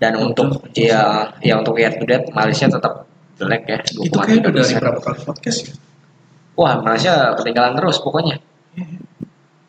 Dan 0.00 0.16
Oh, 0.16 0.32
untuk 0.32 0.64
ya 0.72 1.28
ya 1.44 1.60
untuk 1.60 1.76
year 1.76 1.92
to 1.92 2.08
date 2.08 2.32
Malaysia 2.32 2.66
tetap 2.72 3.04
jelek 3.36 3.62
ya. 3.68 3.78
Itu 3.84 4.16
kayak 4.16 4.48
udah 4.48 4.52
dari 4.56 4.72
2,3%. 4.72 4.80
berapa 4.80 5.00
kali 5.04 5.18
podcast 5.28 5.58
ya? 5.68 5.72
Wah 6.56 6.74
Malaysia 6.80 7.36
ketinggalan 7.36 7.76
terus 7.76 8.00
pokoknya. 8.00 8.40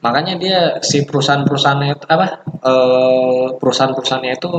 Makanya 0.02 0.34
dia 0.40 0.60
si 0.82 1.04
perusahaan-perusahaannya 1.06 1.94
apa 2.08 2.26
eh, 2.48 3.46
perusahaan-perusahaannya 3.60 4.34
itu 4.34 4.52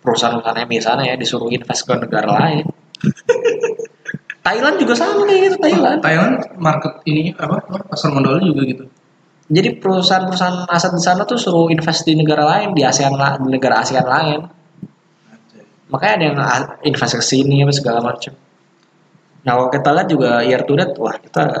perusahaan-perusahaan 0.00 0.68
di 0.68 0.80
sana 0.80 1.02
ya 1.06 1.14
disuruh 1.14 1.52
invest 1.52 1.84
ke 1.84 1.92
negara 1.96 2.28
lain. 2.28 2.64
Thailand 4.44 4.76
juga 4.76 4.92
sama 4.92 5.24
kayak 5.24 5.40
gitu 5.48 5.56
Thailand. 5.56 5.98
Thailand 6.04 6.34
market 6.60 7.00
ini 7.08 7.32
apa 7.36 7.64
pasar 7.88 8.12
modal 8.12 8.44
juga 8.44 8.62
gitu. 8.68 8.84
Jadi 9.44 9.76
perusahaan-perusahaan 9.76 10.64
aset 10.72 10.92
di 10.96 11.02
sana 11.04 11.28
tuh 11.28 11.36
suruh 11.36 11.68
invest 11.68 12.08
di 12.08 12.16
negara 12.16 12.48
lain, 12.48 12.72
di 12.72 12.80
ASEAN 12.80 13.12
di 13.44 13.48
negara 13.52 13.84
ASEAN 13.84 14.06
lain. 14.08 14.40
Makanya 15.92 16.14
ada 16.16 16.24
yang 16.24 16.38
a- 16.40 16.74
invest 16.88 17.20
ke 17.20 17.24
sini 17.24 17.60
apa 17.60 17.72
segala 17.76 18.00
macam. 18.00 18.32
Nah 19.44 19.52
kalau 19.52 19.68
kita 19.68 19.88
lihat 19.92 20.08
juga 20.08 20.30
year 20.40 20.64
to 20.64 20.72
date, 20.72 20.96
wah 20.96 21.12
kita 21.20 21.60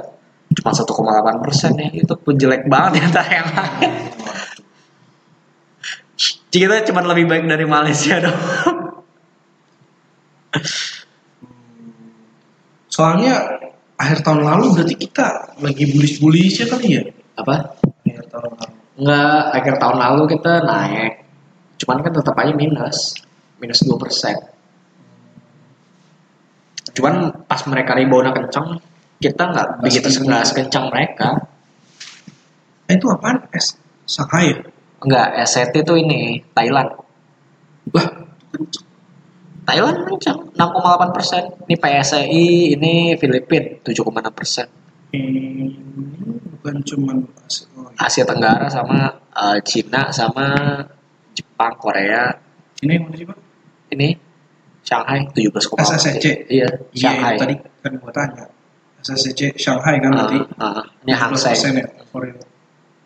cuma 0.56 0.72
1,8 0.72 1.44
persen 1.44 1.76
ya, 1.76 1.92
itu 1.92 2.14
pun 2.16 2.32
jelek 2.40 2.64
banget 2.72 3.04
ya 3.04 3.20
yang 3.28 3.48
lain. 3.52 3.92
Kita 6.48 6.86
cuma 6.88 7.04
lebih 7.04 7.26
baik 7.28 7.44
dari 7.44 7.66
Malaysia 7.68 8.16
dong. 8.22 8.38
Soalnya 12.88 13.34
akhir 13.98 14.22
tahun 14.22 14.46
lalu 14.46 14.64
berarti 14.78 14.94
kita 14.94 15.58
lagi 15.58 15.84
bullish-bullishnya 15.90 16.70
kali 16.70 16.88
ya? 16.94 17.02
Apa? 17.34 17.54
Akhir 18.06 18.26
tahun 18.30 18.52
lalu. 18.54 18.74
Enggak, 18.94 19.42
akhir 19.58 19.74
tahun 19.82 19.96
lalu 19.98 20.22
kita 20.38 20.52
naik. 20.62 21.12
Cuman 21.82 21.98
kan 22.06 22.12
tetap 22.14 22.34
aja 22.38 22.52
minus. 22.54 23.18
Minus 23.58 23.82
2 23.82 23.98
persen. 23.98 24.36
Cuman 26.94 27.42
pas 27.50 27.58
mereka 27.66 27.98
rebound 27.98 28.30
kencang, 28.30 28.78
kita 29.18 29.42
nggak 29.50 29.68
begitu 29.82 30.06
kencang. 30.06 30.24
nggak 30.30 30.44
sekencang 30.46 30.84
mereka. 30.94 31.28
Eh, 32.86 32.94
itu 32.94 33.10
apaan? 33.10 33.50
S 33.50 33.74
Shanghai 34.06 34.54
ya? 34.54 34.56
Enggak, 35.02 35.28
SCT 35.42 35.74
itu 35.82 35.94
ini 35.98 36.38
Thailand. 36.54 36.94
Lah, 37.90 38.06
Thailand 39.64 39.96
kencang 40.06 40.38
6,8 40.54 41.16
persen. 41.16 41.42
Ini 41.66 41.76
PSI, 41.80 42.46
ini 42.78 42.92
Filipina 43.18 43.80
7,6 43.82 44.30
persen. 44.30 44.66
ini 45.14 45.70
bukan 46.64 46.80
cuman 46.80 47.16
oh, 47.76 47.92
iya. 47.92 48.08
Asia 48.08 48.24
Tenggara 48.24 48.72
sama 48.72 49.12
eh, 49.36 49.60
Cina 49.68 50.08
sama 50.08 50.80
Jepang, 51.36 51.76
Korea. 51.76 52.32
ini 52.80 52.96
yang 52.96 53.04
mana 53.04 53.16
sih 53.20 53.26
pak? 53.28 53.36
Ini 53.92 54.08
Shanghai 54.80 55.28
17,8. 55.28 55.76
SSC. 55.76 56.08
Iya, 56.24 56.32
Iya, 56.48 56.68
Shanghai. 56.96 57.36
itu 57.36 57.42
tadi 57.44 57.54
kan 57.84 57.92
gua 58.00 58.12
tanya. 58.16 58.44
SSC 59.04 59.60
Shanghai 59.60 60.00
kan 60.00 60.08
berarti. 60.16 60.38
Ah, 60.56 60.80
ah. 60.80 60.84
ini 61.04 61.12
Hang 61.12 61.36
Seng. 61.36 61.52
17% 61.52 61.84
ya, 61.84 61.86
foreign. 62.08 62.40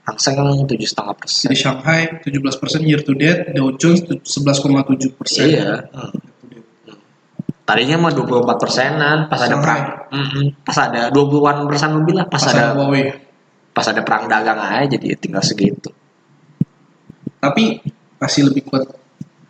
Hang 0.06 0.18
Seng 0.22 0.38
kan 0.38 0.46
tujuh 0.62 0.86
setengah 0.86 1.14
persen. 1.18 1.50
Jadi 1.50 1.58
Shanghai 1.58 2.00
17% 2.22 2.86
year 2.86 3.02
to 3.02 3.12
date, 3.18 3.58
Dow 3.58 3.74
Jones 3.74 4.06
11,7 4.06 5.18
persen. 5.18 5.44
Iya. 5.50 5.82
Hmm. 5.90 6.14
Tadinya 7.66 8.08
mah 8.08 8.12
24 8.14 8.56
persenan, 8.56 9.18
pas 9.28 9.44
ada 9.44 9.60
perang, 9.60 10.08
Mm-mm. 10.08 10.56
pas 10.64 10.78
ada 10.88 11.12
20-an 11.12 11.68
persen 11.68 12.00
lebih 12.00 12.16
lah, 12.16 12.24
pas, 12.24 12.40
Pas 12.40 12.48
ada 12.48 12.72
ada 12.72 12.80
Huawei. 12.80 13.27
Pas 13.78 13.86
ada 13.94 14.02
perang 14.02 14.26
dagang 14.26 14.58
aja 14.58 14.98
jadi 14.98 15.14
tinggal 15.14 15.38
segitu. 15.38 15.94
Tapi 17.38 17.78
masih 18.18 18.50
lebih 18.50 18.66
kuat, 18.66 18.90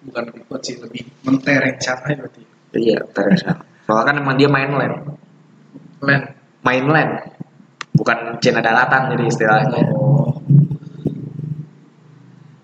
bukan 0.05 0.23
lebih 0.29 0.45
kuat 0.45 0.61
sih, 0.69 0.77
lebih 0.77 1.09
mentereng 1.25 1.81
Shanghai 1.81 2.13
berarti. 2.13 2.45
Iya, 2.77 3.01
terus. 3.09 3.41
Soalnya 3.89 4.05
kan 4.05 4.15
emang 4.21 4.37
dia 4.37 4.53
mainland, 4.53 5.17
Land. 6.05 6.25
mainland, 6.61 7.33
bukan 7.97 8.37
Cina 8.45 8.61
daratan 8.61 9.17
jadi 9.17 9.25
istilahnya. 9.33 9.97
Oh. 9.97 10.37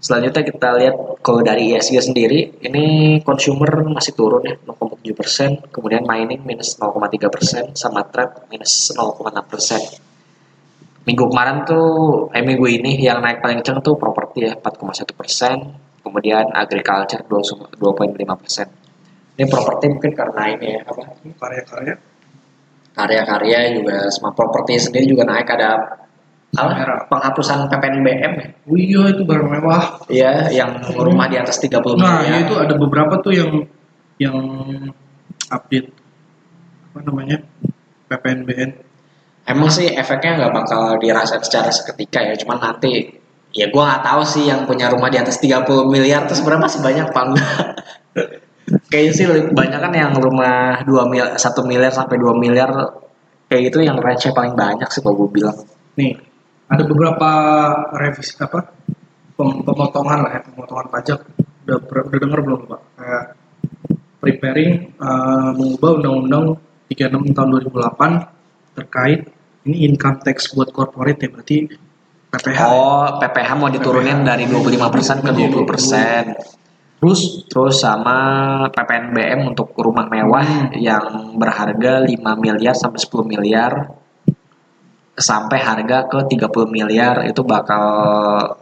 Selanjutnya 0.04 0.44
kita 0.44 0.68
lihat 0.76 0.96
kalau 1.24 1.40
dari 1.40 1.72
ISG 1.72 1.96
sendiri, 1.96 2.60
ini 2.60 2.84
consumer 3.24 3.88
masih 3.88 4.12
turun 4.12 4.44
ya 4.44 4.60
0,7 4.68 5.16
persen, 5.16 5.64
kemudian 5.72 6.04
mining 6.04 6.44
minus 6.44 6.76
0,3 6.76 7.32
persen, 7.32 7.72
sama 7.72 8.04
trade 8.04 8.52
minus 8.52 8.92
0,6 8.92 9.32
persen. 9.48 9.80
Minggu 11.04 11.24
kemarin 11.28 11.68
tuh, 11.68 11.86
eh 12.32 12.40
minggu 12.40 12.64
ini 12.64 12.96
yang 12.96 13.20
naik 13.20 13.44
paling 13.44 13.60
kencang 13.60 13.84
tuh 13.84 13.92
properti 14.00 14.48
ya 14.48 14.56
4,1 14.56 15.12
persen, 15.12 15.76
kemudian 16.00 16.48
agriculture 16.56 17.20
2,5 17.28 18.40
persen. 18.40 18.66
Ini 19.36 19.44
properti 19.44 19.84
mungkin 19.92 20.12
karena 20.16 20.42
ini 20.48 20.78
ya 20.78 20.80
apa 20.86 21.02
Karya-karya. 21.36 21.94
karya-karya 22.94 23.58
juga 23.74 24.06
semua 24.06 24.30
properti 24.30 24.78
sendiri 24.78 25.10
juga 25.10 25.26
naik 25.26 25.50
ada 25.50 25.98
apa? 26.54 27.04
Penghapusan 27.10 27.66
PPNBM 27.66 28.32
ya? 28.38 28.46
Oh 28.64 28.78
iya 28.78 29.02
itu 29.10 29.26
barang 29.26 29.48
mewah. 29.50 29.98
Iya, 30.06 30.48
yang 30.54 30.78
rumah 30.94 31.26
di 31.26 31.34
atas 31.36 31.58
30 31.58 31.98
Nah, 31.98 32.22
miliar. 32.22 32.30
ya 32.30 32.36
itu 32.46 32.54
ada 32.54 32.74
beberapa 32.78 33.18
tuh 33.18 33.34
yang 33.34 33.50
yang 34.16 34.38
update 35.50 35.90
apa 36.88 36.98
namanya 37.02 37.42
PPNBN. 38.06 38.70
Emang 39.44 39.68
sih 39.68 39.92
efeknya 39.92 40.40
nggak 40.40 40.52
bakal 40.56 40.96
dirasain 40.96 41.44
secara 41.44 41.68
seketika 41.68 42.24
ya, 42.24 42.32
cuman 42.40 42.58
nanti 42.64 43.20
ya 43.52 43.68
gua 43.68 43.92
nggak 43.92 44.02
tahu 44.08 44.22
sih 44.24 44.44
yang 44.48 44.64
punya 44.64 44.88
rumah 44.88 45.12
di 45.12 45.20
atas 45.20 45.36
30 45.36 45.68
miliar 45.92 46.24
terus 46.24 46.40
berapa 46.40 46.64
masih 46.64 46.80
banyak 46.80 47.06
apa 47.12 47.20
enggak. 47.28 47.52
Kayaknya 48.90 49.12
sih 49.12 49.24
banyak 49.52 49.76
kan 49.76 49.92
yang 49.92 50.12
rumah 50.16 50.80
2 50.88 51.12
miliar, 51.12 51.36
1 51.36 51.68
miliar 51.68 51.92
sampai 51.92 52.16
2 52.16 52.32
miliar 52.40 52.72
kayak 53.52 53.68
gitu 53.68 53.84
yang 53.84 54.00
range 54.00 54.32
paling 54.32 54.56
banyak 54.56 54.88
sih 54.88 55.04
kalau 55.04 55.20
gue 55.20 55.28
bilang. 55.36 55.56
Nih, 56.00 56.16
ada 56.72 56.82
beberapa 56.88 57.30
revisi 58.00 58.32
apa 58.40 58.72
pem- 59.36 59.60
pemotongan 59.60 60.18
lah 60.24 60.32
ya, 60.38 60.40
pemotongan 60.48 60.88
pajak. 60.88 61.20
Udah 61.68 61.76
udah 61.84 62.18
dengar 62.18 62.40
belum 62.40 62.60
Pak? 62.64 62.80
Kayak 62.96 63.24
preparing 64.24 64.72
eh, 64.96 65.50
mengubah 65.52 65.90
Undang-Undang 66.00 66.44
36 66.88 67.36
tahun 67.36 67.48
2008 67.68 68.34
terkait 68.74 69.30
ini 69.64 69.88
income 69.88 70.20
tax 70.20 70.52
buat 70.52 70.68
corporate 70.74 71.24
ya 71.24 71.28
berarti 71.32 71.58
PPH. 72.34 72.60
ya. 72.60 72.66
Oh, 72.68 73.06
PPH 73.22 73.50
mau 73.54 73.70
diturunin 73.70 74.26
dari 74.26 74.44
25% 74.50 75.22
ke 75.22 75.30
20%. 75.30 76.98
Terus 76.98 77.20
Terus 77.46 77.74
sama 77.78 78.16
PPNBM 78.72 79.54
untuk 79.54 79.76
rumah 79.78 80.08
mewah 80.08 80.74
yang 80.74 81.36
berharga 81.38 82.02
5 82.02 82.10
miliar 82.40 82.74
sampai 82.74 82.98
10 82.98 83.28
miliar 83.28 83.72
sampai 85.14 85.62
harga 85.62 86.10
ke 86.10 86.18
30 86.26 86.74
miliar 86.74 87.22
itu 87.22 87.46
bakal 87.46 87.86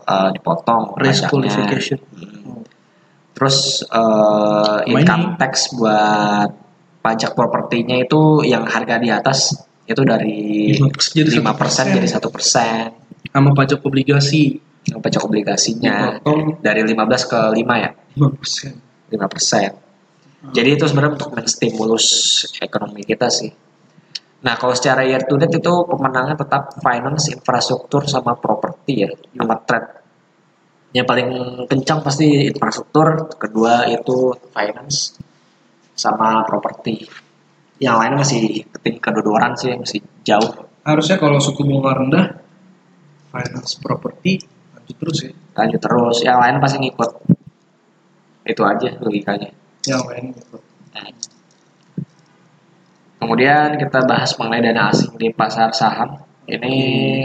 eh, 0.04 0.31
dipotong 0.37 1.00
risk. 1.00 1.33
Hmm. 1.33 2.61
Terus 3.33 3.88
Sama 3.88 4.85
income 4.85 5.40
tax 5.40 5.73
buat 5.73 6.50
pajak 7.02 7.33
propertinya 7.35 7.99
itu 7.99 8.47
yang 8.47 8.69
harga 8.69 9.00
di 9.00 9.09
atas 9.11 9.57
itu 9.87 10.03
dari 10.07 10.73
5% 10.79 11.19
jadi 11.19 11.31
5% 11.43 11.97
jadi 11.99 12.09
1%. 12.09 13.33
sama 13.33 13.51
pajak 13.57 13.81
obligasi 13.83 14.61
Yang 14.83 14.99
pajak 14.99 15.23
obligasinya 15.23 16.19
dari 16.59 16.83
15 16.83 17.31
ke 17.31 17.41
5 17.55 17.85
ya. 17.85 17.91
5%. 18.19 19.15
5 19.15 19.33
persen. 19.33 19.71
Jadi 20.51 20.69
itu 20.75 20.85
sebenarnya 20.91 21.23
untuk 21.23 21.31
menstimulus 21.39 22.07
ekonomi 22.59 23.07
kita 23.07 23.31
sih. 23.31 23.47
Nah 24.43 24.59
kalau 24.59 24.75
secara 24.75 25.07
year 25.07 25.23
to 25.23 25.39
date 25.39 25.55
itu 25.55 25.75
pemenangnya 25.87 26.35
tetap 26.35 26.83
finance, 26.83 27.31
infrastruktur, 27.31 28.11
sama 28.11 28.35
properti 28.35 29.07
ya, 29.07 29.11
nomor 29.39 29.62
trend. 29.62 29.87
Yang 30.91 31.07
paling 31.07 31.29
kencang 31.71 32.03
pasti 32.03 32.51
infrastruktur, 32.51 33.39
kedua 33.39 33.87
itu 33.87 34.35
finance, 34.51 35.15
sama 35.95 36.43
properti. 36.43 37.07
Yang 37.83 37.97
lain 37.99 38.15
masih 38.15 38.41
keting 38.79 38.97
kedodoran 39.03 39.59
sih, 39.59 39.75
masih 39.75 39.99
jauh. 40.23 40.71
Harusnya 40.87 41.19
kalau 41.19 41.42
suku 41.42 41.66
bunga 41.66 41.99
rendah 41.99 42.27
finance 43.35 43.75
property 43.83 44.38
lanjut 44.71 44.97
terus 45.03 45.18
ya. 45.27 45.33
Lanjut 45.59 45.81
terus, 45.83 46.16
yang 46.23 46.38
lain 46.38 46.62
pasti 46.62 46.79
ngikut. 46.79 47.11
Itu 48.47 48.62
aja 48.62 48.90
logikanya. 49.03 49.51
Yang 49.83 50.03
lain 50.07 50.25
gitu. 50.38 50.59
Kemudian 53.23 53.79
kita 53.79 54.03
bahas 54.03 54.35
mengenai 54.35 54.66
dana 54.66 54.90
asing 54.90 55.14
di 55.14 55.31
pasar 55.31 55.71
saham. 55.71 56.23
Ini 56.42 56.75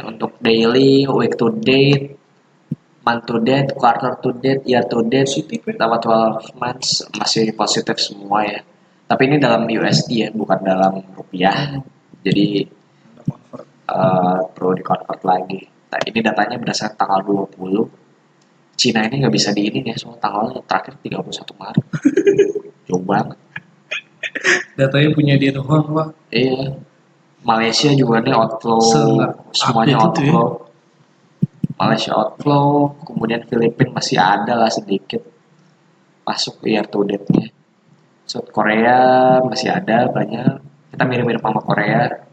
untuk 0.05 0.37
daily, 0.37 1.09
week 1.09 1.33
to 1.41 1.49
date, 1.57 2.13
month 3.01 3.25
to 3.25 3.41
date, 3.41 3.73
quarter 3.73 4.13
to 4.21 4.29
date, 4.37 4.61
year 4.69 4.85
to 4.85 5.01
date, 5.09 5.25
selama 5.25 5.97
12 5.97 6.53
months 6.61 7.01
masih 7.17 7.49
positif 7.57 7.97
semua 7.97 8.45
ya. 8.45 8.61
Tapi 9.07 9.21
ini 9.23 9.37
dalam 9.39 9.63
USD 9.65 10.09
ya, 10.11 10.29
bukan 10.35 10.59
dalam 10.61 10.99
rupiah. 11.15 11.79
Jadi 12.21 12.67
Ada 12.67 13.21
convert. 13.23 13.65
eh, 13.87 14.37
perlu 14.51 14.71
di 14.75 14.83
convert 14.83 15.21
lagi. 15.23 15.59
Nah, 15.87 15.99
ini 16.03 16.19
datanya 16.19 16.59
berdasarkan 16.59 16.95
tanggal 16.99 17.19
20. 17.23 17.87
Cina 18.77 19.01
ini 19.07 19.23
nggak 19.23 19.33
bisa 19.33 19.55
di 19.55 19.65
ini 19.65 19.89
ya, 19.89 19.95
soal 19.95 20.19
tanggal 20.19 20.51
terakhir 20.67 20.99
31 21.01 21.55
Maret. 21.55 21.85
Jauh 22.87 23.01
banget. 23.01 23.39
Datanya 24.75 25.09
punya 25.15 25.33
dia 25.39 25.49
doang 25.49 25.87
pak. 25.89 26.07
Iya. 26.29 26.75
Malaysia 27.41 27.89
juga 27.95 28.19
nih 28.19 28.35
outflow, 28.35 28.77
Se- 28.83 29.33
semuanya 29.55 29.95
ya. 29.95 30.03
outflow. 30.03 30.47
Malaysia 31.79 32.11
outflow, 32.11 32.91
kemudian 33.07 33.41
Filipina 33.47 33.95
masih 33.95 34.19
ada 34.19 34.53
lah 34.53 34.67
sedikit 34.67 35.23
masuk 36.21 36.59
year 36.67 36.83
to 36.83 37.07
date-nya. 37.07 37.49
South 38.27 38.51
Korea 38.51 39.39
masih 39.47 39.71
ada 39.71 40.11
banyak. 40.11 40.59
Kita 40.91 41.03
mirip-mirip 41.07 41.39
sama 41.39 41.63
Korea. 41.63 42.27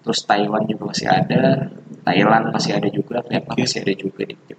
Terus 0.00 0.20
Taiwan 0.24 0.64
juga 0.64 0.96
masih 0.96 1.08
ada. 1.12 1.68
Thailand 2.08 2.44
masih 2.56 2.72
ada 2.72 2.88
juga. 2.88 3.20
Vietnam 3.28 3.52
Oke. 3.52 3.68
masih 3.68 3.84
ada 3.84 3.92
juga 3.92 4.22
dikit. 4.24 4.58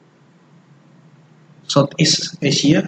Southeast 1.65 2.37
Asia 2.37 2.85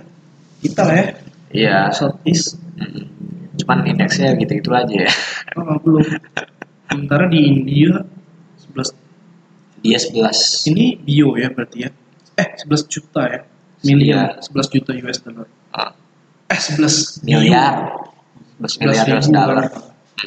kita 0.61 0.81
lah 0.85 0.95
ya. 0.95 1.07
Iya. 1.49 1.77
Southeast 1.97 2.61
mm. 2.77 3.03
Cuman 3.57 3.89
indeksnya 3.89 4.37
gitu-gitu 4.37 4.69
aja 4.69 5.09
ya. 5.09 5.11
oh, 5.57 5.77
belum. 5.81 6.05
Sementara 6.93 7.25
di 7.25 7.41
India 7.41 8.05
11 8.69 9.01
Dia 9.83 9.97
11 9.97 10.69
ini 10.69 10.95
bio 11.01 11.33
ya 11.41 11.49
berarti 11.49 11.89
ya. 11.89 11.89
Eh 12.37 12.47
11 12.69 12.85
juta 12.85 13.21
ya. 13.25 13.41
Miliar 13.81 14.37
11 14.45 14.73
juta 14.77 14.91
US 14.93 15.19
dollar. 15.25 15.49
Eh 16.53 16.61
11 16.61 17.25
bio. 17.25 17.41
miliar. 17.41 17.75
11 18.61 18.77
miliar 18.77 19.05
US 19.17 19.27
dollar. 19.33 19.65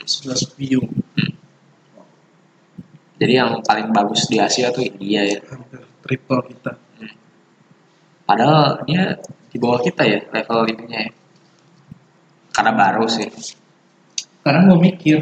11 0.03 0.59
bio. 0.59 0.83
Jadi 3.17 3.33
yang 3.33 3.62
paling 3.62 3.95
bagus 3.95 4.27
di 4.27 4.43
Asia 4.43 4.75
tuh 4.75 4.83
India 4.83 5.23
ya. 5.23 5.39
Hampir 5.47 5.87
triple 6.03 6.43
kita. 6.51 6.75
Padahal 8.27 8.83
dia 8.91 9.15
di 9.23 9.57
bawah 9.62 9.79
kita 9.79 10.03
ya 10.03 10.19
level 10.35 10.67
ininya 10.75 11.01
ya. 11.07 11.12
Karena 12.51 12.73
baru 12.75 13.07
sih. 13.07 13.31
Karena 14.43 14.67
gue 14.67 14.79
mikir 14.83 15.19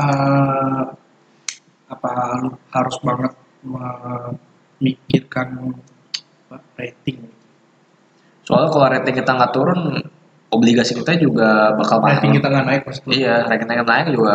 eh, 0.00 0.84
apa 1.86 2.10
lu 2.40 2.50
harus 2.72 2.96
banget 3.04 3.32
memikirkan 4.80 5.76
rating 6.80 7.45
Soalnya 8.46 8.70
kalau 8.70 8.86
rating 8.86 9.16
kita 9.18 9.30
nggak 9.34 9.52
turun, 9.52 9.80
obligasi 10.54 10.94
kita 10.94 11.18
juga 11.18 11.74
bakal 11.74 11.98
mahal. 11.98 12.22
rating 12.22 12.32
kita 12.38 12.46
nggak 12.46 12.66
naik 12.66 12.82
maksudnya 12.86 13.14
Iya, 13.14 13.34
rating 13.50 13.66
kita 13.66 13.82
naik 13.82 14.06
juga 14.14 14.34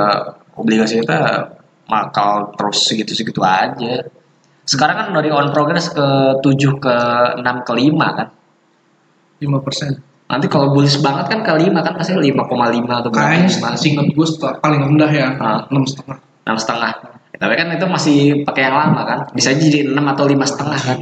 obligasi 0.60 0.94
kita 1.00 1.18
bakal 1.88 2.52
terus 2.60 2.78
segitu-segitu 2.88 3.40
aja. 3.40 4.04
Sekarang 4.68 4.96
kan 5.00 5.08
dari 5.16 5.32
on 5.32 5.50
progress 5.56 5.90
ke 5.92 6.08
7 6.44 6.84
ke 6.84 6.96
6 7.40 7.68
ke 7.68 7.74
5 7.74 8.18
kan. 8.20 8.28
5 9.42 9.66
persen 9.66 9.98
Nanti 10.32 10.48
kalau 10.48 10.72
bullish 10.72 11.04
banget 11.04 11.28
kan 11.28 11.40
ke 11.44 11.52
5 11.52 11.76
kan 11.76 11.94
pasti 12.00 12.16
5,5 12.16 12.32
atau 12.88 13.10
berapa 13.12 13.36
kayaknya 13.36 13.76
singkat 13.76 14.16
gue 14.16 14.28
paling 14.64 14.80
rendah 14.80 15.12
ya 15.12 15.28
enam 15.68 15.84
setengah 15.84 16.18
enam 16.48 16.58
setengah. 16.58 16.92
Tapi 17.42 17.54
kan 17.58 17.68
itu 17.74 17.86
masih 17.90 18.18
pakai 18.48 18.70
yang 18.70 18.78
lama 18.78 19.02
kan. 19.04 19.20
Bisa 19.34 19.52
jadi 19.52 19.92
6 19.92 19.98
atau 19.98 20.24
lima 20.30 20.46
setengah 20.46 20.80
kan. 20.80 20.98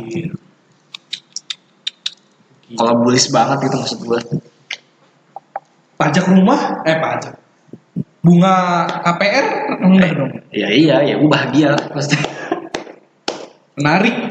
Kalau 2.77 2.93
bullish 3.01 3.34
banget 3.34 3.69
gitu 3.69 3.75
maksud 3.82 3.99
gue. 4.05 4.19
pajak 5.99 6.32
rumah? 6.32 6.86
Eh 6.88 6.95
pajak. 6.95 7.36
Bunga 8.23 8.88
KPR 9.03 9.45
rendah 9.79 10.12
dong. 10.15 10.32
Ya 10.51 10.69
iya, 10.71 11.01
ya 11.03 11.15
gue 11.17 11.29
bahagia 11.29 11.75
pasti. 11.91 12.15
menarik. 13.79 14.27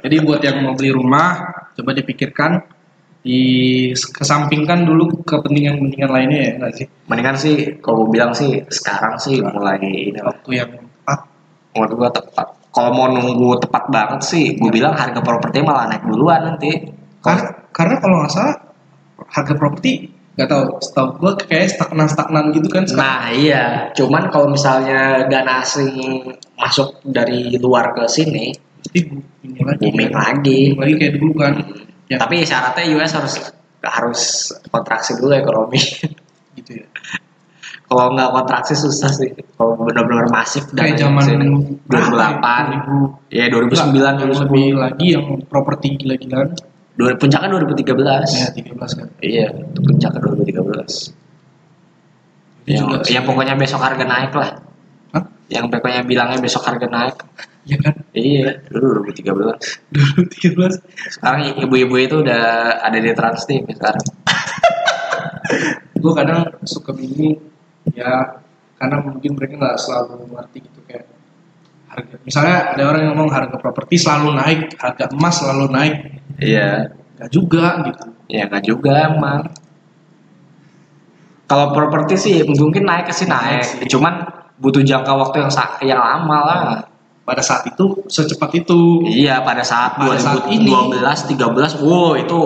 Jadi 0.00 0.16
buat 0.24 0.40
yang 0.40 0.64
mau 0.64 0.72
beli 0.72 0.90
rumah 0.90 1.36
coba 1.76 1.92
dipikirkan 1.92 2.64
dikesampingkan 3.26 4.86
dulu 4.86 5.26
kepentingan-kepentingan 5.26 6.10
lainnya 6.10 6.40
ya 6.40 6.52
nggak 6.62 6.72
sih? 6.78 6.86
Mendingan 7.10 7.36
sih 7.36 7.56
kalau 7.82 8.06
gue 8.06 8.16
bilang 8.16 8.32
sih 8.32 8.62
sekarang 8.70 9.18
sih 9.18 9.42
mulai 9.42 9.82
ini 9.82 10.18
waktu 10.22 10.50
yang 10.54 10.70
tepat. 10.72 11.20
Menurut 11.74 11.92
gue 11.92 12.10
tepat. 12.22 12.46
Kalau 12.70 12.90
mau 12.92 13.08
nunggu 13.08 13.56
tepat 13.66 13.88
banget 13.88 14.20
sih, 14.20 14.52
gue 14.54 14.70
bilang 14.70 14.92
harga 14.92 15.20
properti 15.24 15.64
malah 15.64 15.88
naik 15.90 16.04
duluan 16.06 16.54
nanti. 16.54 16.95
Karena, 17.26 17.42
karena 17.74 17.94
kalau 17.98 18.14
nggak 18.22 18.32
salah 18.32 18.54
harga 19.26 19.54
properti 19.58 19.92
nggak 20.36 20.48
tahu 20.52 20.64
setahu 20.84 21.08
gue 21.16 21.32
kayak 21.48 21.66
stagnan 21.72 22.08
stagnan 22.12 22.44
gitu 22.52 22.68
kan 22.68 22.84
sekarang. 22.84 23.02
Nah 23.08 23.22
iya, 23.32 23.64
cuman 23.96 24.28
kalau 24.28 24.52
misalnya 24.52 25.24
dana 25.26 25.64
asing 25.64 26.22
masuk 26.60 27.00
dari 27.08 27.56
luar 27.56 27.96
ke 27.96 28.04
sini, 28.06 28.52
Pasti 28.84 29.00
ini 29.42 29.60
lagi 29.64 29.82
booming 29.88 30.10
kan. 30.12 30.20
lagi. 30.36 30.60
Booming 30.76 30.80
lagi 30.84 30.94
kayak 31.00 31.12
dulu 31.18 31.32
kan 31.40 31.54
Ya. 32.06 32.22
Tapi 32.22 32.46
syaratnya 32.46 32.86
US 32.94 33.12
harus 33.18 33.34
harus 33.82 34.20
kontraksi 34.70 35.18
dulu 35.18 35.34
ekonomi. 35.34 35.80
gitu 36.56 36.78
ya 36.78 36.86
Kalau 37.86 38.14
nggak 38.14 38.30
kontraksi 38.30 38.74
susah 38.78 39.10
sih. 39.10 39.30
Kalau 39.58 39.74
benar-benar 39.78 40.26
masif 40.30 40.70
kayak 40.70 40.98
zaman 40.98 41.22
sini. 41.22 41.46
berapa 41.86 42.38
2008. 43.30 43.34
ya? 43.34 43.46
Ya 43.46 43.50
2000 43.50 43.74
2009 43.90 44.22
yang 44.22 44.30
2010. 44.30 44.42
lebih 44.42 44.66
lagi 44.74 45.06
yang 45.18 45.24
properti 45.50 45.86
gila-gilaan 45.98 46.48
Dua- 46.96 47.16
Puncaknya 47.16 47.48
2013. 47.52 48.28
ya 48.32 48.48
13 48.50 48.92
kan 48.96 49.08
Iya, 49.20 49.46
itu 49.52 49.80
puncaknya 49.80 50.18
2013. 50.18 51.12
itu 52.66 52.82
Yang, 52.82 53.06
yang 53.12 53.24
pokoknya 53.24 53.54
besok 53.54 53.78
harga 53.78 54.02
naik 54.02 54.32
lah. 54.34 54.50
Hah? 55.12 55.24
Yang 55.46 55.64
pokoknya 55.70 56.00
bilangnya 56.02 56.38
besok 56.40 56.64
harga 56.64 56.86
naik. 56.88 57.16
ya 57.66 57.76
kan 57.78 57.94
Iya, 58.10 58.62
dulu 58.72 59.04
2013. 59.04 59.58
2013 59.92 60.80
Sekarang 61.12 61.40
ibu-ibu 61.58 61.94
itu 61.96 62.16
udah 62.22 62.42
ada 62.80 62.96
di 62.96 63.10
Trans 63.12 63.44
TV 63.44 63.66
sekarang. 63.70 64.04
gue 65.96 66.12
kadang 66.12 66.42
suka 66.62 66.90
bingung 66.92 67.38
ya 67.94 68.38
karena 68.76 68.96
mungkin 69.00 69.34
mereka 69.34 69.54
nggak 69.56 69.78
selalu 69.78 70.26
ngerti 70.28 70.58
gitu 70.62 70.80
kayak 70.84 71.06
harga 71.88 72.14
misalnya 72.22 72.56
ada 72.76 72.82
orang 72.82 73.00
yang 73.06 73.10
ngomong 73.16 73.30
harga 73.32 73.56
properti 73.56 73.94
selalu 73.96 74.36
naik 74.36 74.60
harga 74.76 75.06
emas 75.10 75.34
selalu 75.38 75.66
naik 75.72 75.94
Iya. 76.38 76.92
nggak 77.16 77.30
juga 77.32 77.80
gitu 77.86 78.04
Ya 78.26 78.42
nggak 78.44 78.64
juga 78.66 78.92
emang. 79.08 79.48
Kalau 81.46 81.70
properti 81.70 82.14
sih 82.18 82.36
mungkin 82.42 82.82
naik 82.82 83.06
sih 83.14 83.24
naik, 83.24 83.62
Naik 83.78 83.86
cuman 83.86 84.14
butuh 84.58 84.82
jangka 84.82 85.14
waktu 85.14 85.46
yang 85.46 85.52
yang 85.80 86.00
lama 86.02 86.38
lah. 86.42 86.60
pada 87.22 87.42
saat 87.42 87.66
itu 87.66 88.06
secepat 88.06 88.54
itu 88.54 89.02
Iya, 89.02 89.42
pada 89.42 89.58
saat 89.62 89.98
Pada 89.98 90.14
saat 90.14 90.46
ini. 90.46 90.70
2012, 90.70 91.26
13, 91.26 91.82
wow 91.82 92.14
itu 92.14 92.38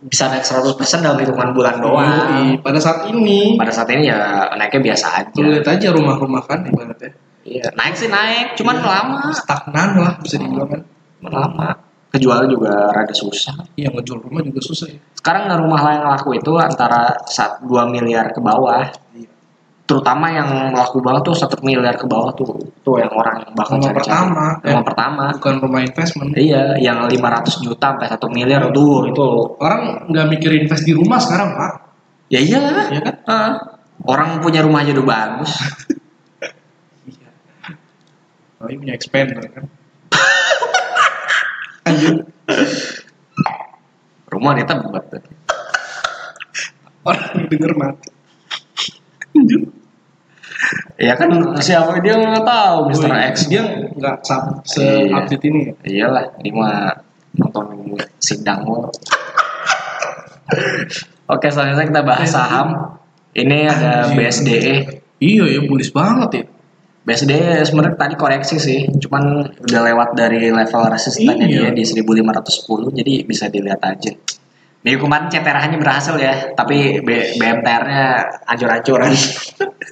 bisa 0.00 0.30
naik 0.30 0.46
100% 0.46 0.78
dalam 1.02 1.18
hitungan 1.18 1.50
bulan 1.50 1.82
doang. 1.82 2.06
Yoi. 2.06 2.62
pada 2.62 2.78
saat 2.78 3.10
ini 3.10 3.58
Pada 3.58 3.74
saat 3.74 3.90
ini 3.90 4.06
ya 4.06 4.46
naiknya 4.54 4.94
biasa 4.94 5.06
aja. 5.12 5.38
lihat 5.38 5.66
aja 5.66 5.90
rumah-rumah 5.90 6.42
kan 6.44 6.62
ibaratnya 6.62 7.14
Iya, 7.42 7.66
naik 7.74 7.94
sih 7.94 8.06
naik, 8.06 8.54
cuman 8.54 8.76
lama. 8.78 9.30
stagnan 9.32 9.98
lah 9.98 10.14
bisa 10.18 10.36
dibilang 10.36 10.68
kan 10.68 10.82
Lama. 11.24 11.87
Kejual 12.08 12.48
juga 12.48 12.88
rada 12.88 13.12
susah. 13.12 13.52
yang 13.76 13.92
ngejual 13.92 14.24
rumah 14.24 14.40
juga 14.40 14.60
susah 14.60 14.88
ya 14.88 14.96
Sekarang 15.12 15.44
rumah 15.60 15.80
lain 15.82 16.00
laku 16.02 16.34
itu 16.34 16.56
antara 16.56 17.12
saat 17.26 17.60
2 17.60 17.68
miliar 17.86 18.32
ke 18.32 18.40
bawah. 18.40 18.88
Terutama 19.84 20.28
yang 20.28 20.48
laku 20.70 21.00
banget 21.00 21.20
tuh 21.22 21.32
1 21.32 21.60
miliar 21.60 21.96
ke 21.96 22.04
bawah 22.04 22.32
tuh. 22.32 22.56
Tuh 22.80 22.96
yang 22.96 23.08
orang 23.10 23.40
yang 23.40 23.52
bakal 23.52 23.76
Rumah 23.76 23.86
cari-cari. 23.88 24.04
pertama. 24.04 24.44
Rumah 24.56 24.80
Eh. 24.80 24.84
pertama. 24.84 25.24
bukan 25.34 25.54
rumah 25.58 25.80
investment 25.80 26.30
Iya, 26.32 26.62
yang 26.78 26.98
500 27.04 27.60
juta 27.60 27.92
sampai 27.92 28.06
1 28.06 28.28
miliar 28.28 28.68
tuh 28.68 29.08
itu. 29.08 29.28
orang 29.58 30.08
nggak 30.08 30.26
mikir 30.28 30.50
invest 30.54 30.84
di 30.84 30.92
rumah 30.92 31.16
sekarang 31.16 31.52
pak 31.54 31.72
Ya 32.28 32.38
iyalah. 32.38 32.86
Iya 32.88 33.00
kan? 33.00 33.14
Ah. 33.24 33.52
Orang 34.00 34.38
punya 34.38 34.60
rumah 34.60 34.80
aja 34.80 34.92
udah 34.92 35.04
bagus. 35.04 35.52
iya 37.10 37.28
oh 38.58 38.68
punya 38.68 38.92
expander 38.92 39.40
kan 39.46 39.64
rumah 44.28 44.52
dia 44.54 44.66
tebet. 44.66 45.22
orang 47.04 47.48
denger 47.48 47.72
mati 47.78 48.08
lanjut 49.34 49.62
Ya 50.98 51.14
kan 51.14 51.30
siapa 51.62 52.02
dia 52.02 52.18
nggak 52.18 52.42
tahu 52.42 52.90
Mr. 52.90 53.06
Woi, 53.06 53.30
X. 53.30 53.46
dia 53.46 53.62
nggak 53.94 54.26
se 54.66 54.82
Iya. 54.82 55.14
update 55.22 55.44
ini 55.46 55.60
ya? 55.62 55.72
Iyalah, 55.86 56.34
ini 56.42 56.50
mah 56.50 56.90
nonton 57.38 57.94
sidang 58.18 58.66
mulu. 58.66 58.90
Oke, 61.30 61.46
selanjutnya 61.46 61.86
kita 61.86 62.02
bahas 62.02 62.26
saham. 62.34 62.98
Ini 63.38 63.70
ada. 63.70 64.10
BSDE. 64.10 64.98
iya 65.22 65.44
ya 65.46 65.60
bullish 65.62 65.94
banget 65.94 66.30
ya 66.34 66.44
BSDE 67.08 67.64
sebenarnya 67.64 67.96
tadi 67.96 68.14
koreksi 68.14 68.60
sih, 68.60 68.84
cuman 69.00 69.48
udah 69.64 69.80
lewat 69.88 70.08
dari 70.12 70.52
level 70.52 70.92
resistannya 70.92 71.48
Iya. 71.48 71.72
dia 71.72 71.80
di 71.80 71.84
1510, 71.88 72.92
jadi 72.92 73.24
bisa 73.24 73.48
dilihat 73.48 73.80
aja. 73.80 74.12
Minggu 74.84 75.08
kemarin 75.08 75.26
CTRH-nya 75.26 75.78
berhasil 75.80 76.14
ya, 76.20 76.52
tapi 76.52 77.00
B- 77.00 77.34
BMTR-nya 77.34 78.06
ancur-ancuran. 78.46 79.10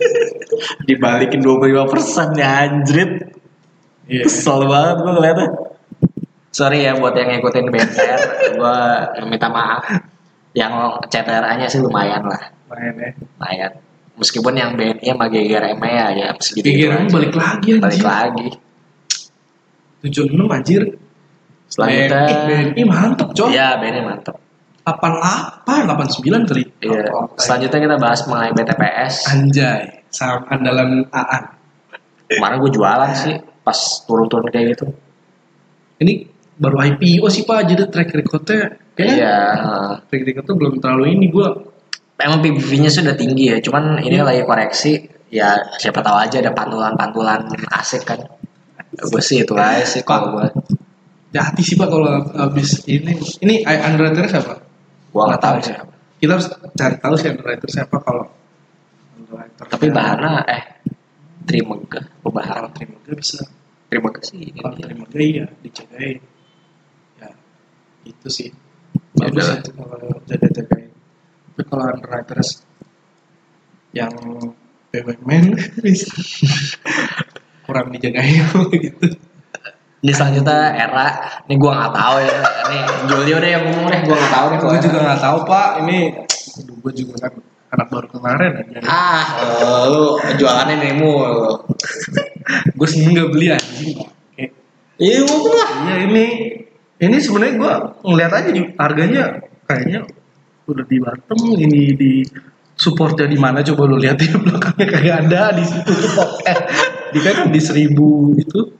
Dibalikin 0.88 1.40
25% 1.40 2.36
ya 2.36 2.68
anjrit. 2.68 3.10
iya 4.06 4.22
Kesel 4.22 4.68
banget 4.68 4.96
gue 5.02 5.12
ngeliatnya. 5.12 5.48
Sorry 6.52 6.84
ya 6.84 6.96
buat 6.96 7.12
yang 7.12 7.32
ngikutin 7.32 7.66
BMTR, 7.66 8.20
gue 8.60 8.78
minta 9.26 9.48
maaf. 9.48 9.82
Yang 10.52 10.72
CTRA-nya 11.08 11.66
sih 11.66 11.80
lumayan 11.80 12.24
lah, 12.24 12.40
main 12.68 12.94
ya 12.96 13.10
lumayan. 13.12 13.72
Meskipun 14.16 14.52
yang 14.52 14.72
BNI 14.74 15.04
sama 15.06 15.28
GGRM 15.28 15.76
ya, 15.78 16.06
ya 16.10 16.28
segitu 16.40 16.66
GGRM 16.66 17.06
balik 17.08 17.32
lagi 17.32 17.68
anjir 17.70 17.80
balik 17.80 18.00
lagi. 18.02 18.48
76 20.00 20.32
anjir 20.46 20.82
Selanjutnya, 21.66 22.24
BNI, 22.46 22.72
BNI 22.72 22.82
mantep 22.86 23.28
coy 23.32 23.50
ya 23.50 23.76
BNI 23.76 24.00
mantep. 24.02 24.36
88 24.86 25.66
89 25.66 26.46
kali 26.46 26.62
Iya. 26.78 27.10
Oh, 27.10 27.26
Selanjutnya 27.34 27.78
kita 27.82 27.96
bahas 27.98 28.20
mengenai 28.24 28.54
BTPS. 28.54 29.14
anjay 29.28 29.80
saham 30.08 30.46
andalan 30.46 31.02
Aan 31.10 31.52
Kemarin 32.26 32.58
gue 32.58 32.72
jualan 32.72 33.10
sih, 33.14 33.34
pas 33.62 33.78
turun-turun 34.02 34.50
kayak 34.50 34.74
gitu. 34.74 34.90
ini 35.96 36.26
baru 36.56 36.82
IPO 36.82 37.26
sih 37.28 37.42
pak 37.42 37.66
jadi 37.66 37.86
track 37.86 38.10
recordnya 38.12 38.74
kayaknya 38.92 39.16
Iya. 39.16 39.36
track 40.06 40.22
recordnya 40.24 40.54
belum 40.54 40.74
terlalu 40.78 41.04
ini 41.12 41.26
gue 41.28 41.46
Emang 42.16 42.40
PBV-nya 42.40 42.88
sudah 42.88 43.12
tinggi 43.12 43.52
ya, 43.52 43.60
cuman 43.60 44.00
ini 44.00 44.16
lagi 44.24 44.42
koreksi. 44.48 45.04
Ya 45.28 45.58
siapa 45.76 46.00
tahu 46.00 46.16
aja 46.16 46.38
ada 46.40 46.54
pantulan-pantulan 46.54 47.44
asik 47.76 48.06
kan. 48.08 48.24
Gue 48.96 49.20
sih 49.20 49.42
itu 49.44 49.52
aja 49.52 49.84
sih 49.84 50.00
kalau 50.00 50.38
gue. 50.40 50.48
hati 51.36 51.60
sih 51.60 51.76
pak 51.76 51.92
kalau 51.92 52.24
habis 52.32 52.80
ini 52.88 53.12
ini 53.44 53.60
underwriter 53.68 54.24
siapa 54.24 54.56
Gue 55.12 55.20
nggak 55.20 55.42
tahu 55.44 55.56
sih. 55.60 55.76
kita 56.16 56.32
harus 56.32 56.48
cari 56.72 56.96
tahu 56.96 57.12
sih 57.20 57.28
underwriter 57.28 57.68
siapa 57.68 58.00
kalau 58.00 58.24
underwriter 59.20 59.68
Tapi 59.68 59.92
bahannya 59.92 60.32
eh 60.48 60.62
Trimega, 61.44 62.00
oh, 62.24 62.32
kalau 62.32 62.40
bahan 62.40 62.72
terima 62.72 62.96
dia 63.04 63.12
bisa 63.12 63.44
Trimega 63.92 64.20
sih. 64.24 64.48
kalau 64.56 64.72
ini. 64.72 64.82
terima 64.88 65.04
dia 65.12 65.20
iya 65.20 65.44
dijagain 65.60 66.18
ya 67.20 67.28
itu 68.08 68.28
sih 68.32 68.48
Ya 69.20 69.28
bagus 69.28 69.60
itu 69.60 69.70
kalau 69.76 70.08
jaga-jagain 70.24 70.85
tapi 71.56 71.72
kalau 71.72 71.88
underwriters 71.88 72.60
yang 73.90 74.12
BUMN 74.92 75.56
bisa 75.80 76.12
kurang 77.64 77.88
dijagain 77.88 78.44
gitu 78.84 79.16
Ini 79.96 80.12
selanjutnya 80.12 80.76
era, 80.76 81.08
ini 81.48 81.56
gue 81.56 81.72
nggak 81.72 81.90
tahu 81.90 82.16
ya. 82.20 82.36
Ini 82.68 82.78
Julio 83.08 83.36
deh 83.40 83.50
yang 83.50 83.64
ngomong 83.64 83.88
deh, 83.88 84.00
gue 84.04 84.12
nggak 84.14 84.28
tahu 84.30 84.46
nih. 84.52 84.58
gue 84.60 84.76
juga 84.84 84.98
nggak 85.02 85.20
tahu 85.24 85.38
pak 85.42 85.68
ini 85.82 85.98
aduh 86.60 86.76
gue 86.78 86.92
juga 86.94 87.14
kan 87.26 87.32
anak 87.74 87.86
baru 87.90 88.06
kemarin 88.12 88.50
aja 88.60 88.78
Ah, 88.86 89.24
lu 89.90 90.20
jualannya 90.36 90.94
mulu. 90.94 91.64
gue 92.76 92.86
sih 92.86 93.02
nggak 93.02 93.28
beli 93.32 93.50
anjing 93.50 93.98
Iya, 94.96 95.24
lah. 95.26 95.68
iya 95.88 95.94
ini 96.06 96.26
ini 96.96 97.16
sebenarnya 97.18 97.54
gue 97.58 97.72
ngeliat 98.06 98.32
aja 98.32 98.50
harganya 98.78 99.24
kayaknya 99.66 100.00
udah 100.66 100.84
di 100.84 100.96
bottom 100.98 101.38
ini 101.54 101.94
di 101.94 102.12
supportnya 102.74 103.24
di 103.24 103.38
mana 103.38 103.64
coba 103.64 103.82
lu 103.88 103.96
lihat 103.96 104.18
di 104.18 104.28
belakangnya 104.28 104.86
kayak 104.86 105.14
ada 105.24 105.42
di 105.54 105.64
situ 105.64 105.92
eh, 106.44 106.58
di 107.14 107.18
kan 107.22 107.48
di 107.48 107.60
seribu 107.62 108.34
itu 108.36 108.74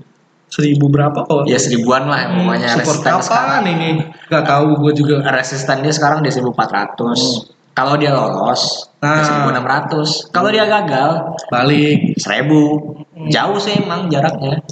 seribu 0.47 0.87
berapa 0.87 1.27
kok 1.27 1.47
Ya 1.47 1.59
seribuan 1.59 2.07
lah, 2.07 2.31
pokoknya 2.31 2.71
support 2.77 3.03
resisten 3.03 3.23
sekarang. 3.23 3.65
ini 3.67 3.89
nggak 4.29 4.45
tahu 4.47 4.67
gue 4.83 4.93
juga 4.95 5.15
Resisten 5.33 5.79
dia 5.83 5.95
sekarang 5.95 6.21
di 6.23 6.31
1400. 6.31 7.55
Kalau 7.77 7.93
dia 8.01 8.09
lolos, 8.09 8.89
Nah. 9.05 9.21
nah. 9.21 9.53
1600. 9.53 10.33
Kalau 10.33 10.49
dia 10.49 10.65
gagal, 10.65 11.37
balik 11.53 12.17
1000. 12.17 13.29
Jauh 13.29 13.59
sih 13.61 13.77
emang 13.77 14.09
jaraknya. 14.09 14.65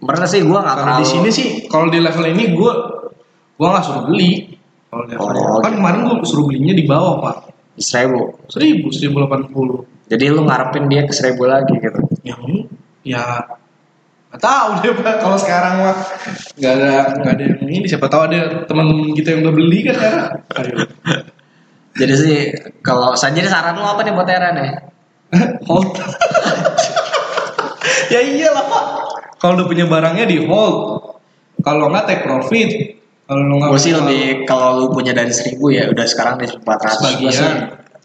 Mereka 0.00 0.24
sih 0.24 0.40
gua 0.44 0.64
nggak 0.64 0.76
kalau 0.76 0.84
terlalu 0.84 1.00
di 1.00 1.08
sini 1.08 1.28
sih 1.28 1.46
kalau 1.68 1.86
di 1.88 1.98
level 2.00 2.24
ini 2.24 2.44
gue 2.52 2.72
gue 3.54 3.68
nggak 3.68 3.84
suruh 3.84 4.04
beli 4.04 4.53
level 5.02 5.18
Oh, 5.18 5.58
kan 5.58 5.74
gitu. 5.74 5.78
kemarin 5.82 5.98
gue 6.06 6.16
suruh 6.26 6.44
belinya 6.46 6.74
di 6.76 6.84
bawah 6.86 7.14
pak. 7.20 7.36
1000. 7.74 8.50
seribu. 8.54 8.86
Seribu 8.94 9.14
delapan 9.26 9.42
puluh. 9.50 9.82
Jadi 10.06 10.30
lu 10.30 10.46
ngarepin 10.46 10.86
dia 10.86 11.02
ke 11.02 11.10
1000 11.10 11.34
lagi 11.42 11.74
gitu. 11.80 12.00
yang 12.22 12.40
ya 13.02 13.24
nggak 14.30 14.40
tahu 14.42 14.68
deh 14.82 14.92
pak 14.98 15.16
kalau 15.22 15.38
sekarang 15.38 15.74
mah 15.78 15.96
nggak 16.58 16.72
ada 16.74 16.92
nggak 17.22 17.32
ada 17.38 17.44
yang 17.44 17.70
ini 17.70 17.86
siapa 17.86 18.06
tahu 18.10 18.26
ada 18.26 18.66
teman 18.66 18.86
kita 19.14 19.34
yang 19.34 19.40
udah 19.46 19.54
beli 19.54 19.78
kan 19.86 19.96
ayo. 20.62 20.76
Jadi 21.94 22.14
sih 22.18 22.38
kalau 22.82 23.14
saya 23.14 23.30
jadi 23.34 23.46
saran 23.46 23.78
lu 23.78 23.86
apa 23.86 24.02
nih 24.02 24.12
buat 24.14 24.26
Era 24.26 24.50
nih? 24.50 24.70
hold. 25.66 25.94
Ya 28.10 28.20
iyalah 28.20 28.64
pak. 28.68 28.84
Kalau 29.40 29.52
udah 29.60 29.66
punya 29.66 29.84
barangnya 29.88 30.26
di 30.28 30.44
hold. 30.44 31.00
Kalau 31.64 31.88
nggak 31.88 32.04
take 32.06 32.22
profit 32.26 32.70
kalau 33.24 33.42
lu 33.44 33.54
nggak 33.56 33.70
Gue 33.72 33.80
sih 33.80 33.92
lebih 33.96 34.22
kalau 34.44 34.68
lu 34.80 34.84
punya 34.92 35.16
dari 35.16 35.32
1000 35.32 35.56
ya 35.72 35.84
udah 35.88 36.06
sekarang 36.06 36.34
di 36.40 36.46
1400 36.48 36.60
Sebagian. 37.00 37.20
Gua 37.20 37.32
sih 37.32 37.50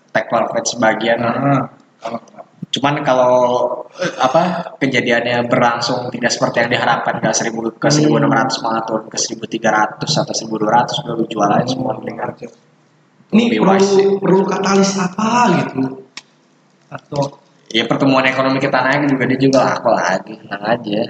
take 0.09 0.27
profit 0.31 0.63
sebagian. 0.65 1.17
Nah, 1.19 1.67
Kalau 1.99 2.19
Cuman 2.69 3.01
kalau 3.01 3.33
apa 4.21 4.77
kejadiannya 4.77 5.49
berlangsung 5.49 6.13
tidak 6.13 6.29
seperti 6.29 6.61
yang 6.61 6.69
diharapkan 6.69 7.17
ke 7.17 7.29
1000 7.33 7.81
ke 7.81 7.89
1600 7.89 8.61
malah 8.61 8.85
turun 8.85 9.09
ke 9.09 9.17
1300 9.17 10.05
atau 10.05 10.33
1200 10.37 11.01
udah 11.01 11.13
lu 11.17 11.25
jual 11.25 11.49
aja 11.49 11.65
semua 11.65 11.97
mendingan. 11.97 12.29
ini 13.33 13.57
perlu 13.57 14.21
perlu 14.21 14.45
katalis 14.45 15.01
apa 15.01 15.49
gitu 15.65 15.81
atau 16.93 17.41
Ya 17.69 17.85
pertumbuhan 17.85 18.25
ekonomi 18.25 18.57
kita 18.57 18.81
naik 18.81 19.13
juga 19.13 19.29
dia 19.29 19.37
juga 19.37 19.59
laku 19.61 19.93
lagi, 19.93 20.33
tenang 20.41 20.63
aja. 20.73 21.01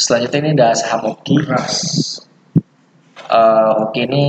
Ya, 0.00 0.02
Selanjutnya 0.02 0.38
ini 0.40 0.50
ada 0.56 0.72
saham 0.72 1.12
Oki. 1.12 1.36
keras 1.44 1.76
Eh, 3.30 3.72
Oki 3.86 4.10
ini 4.10 4.24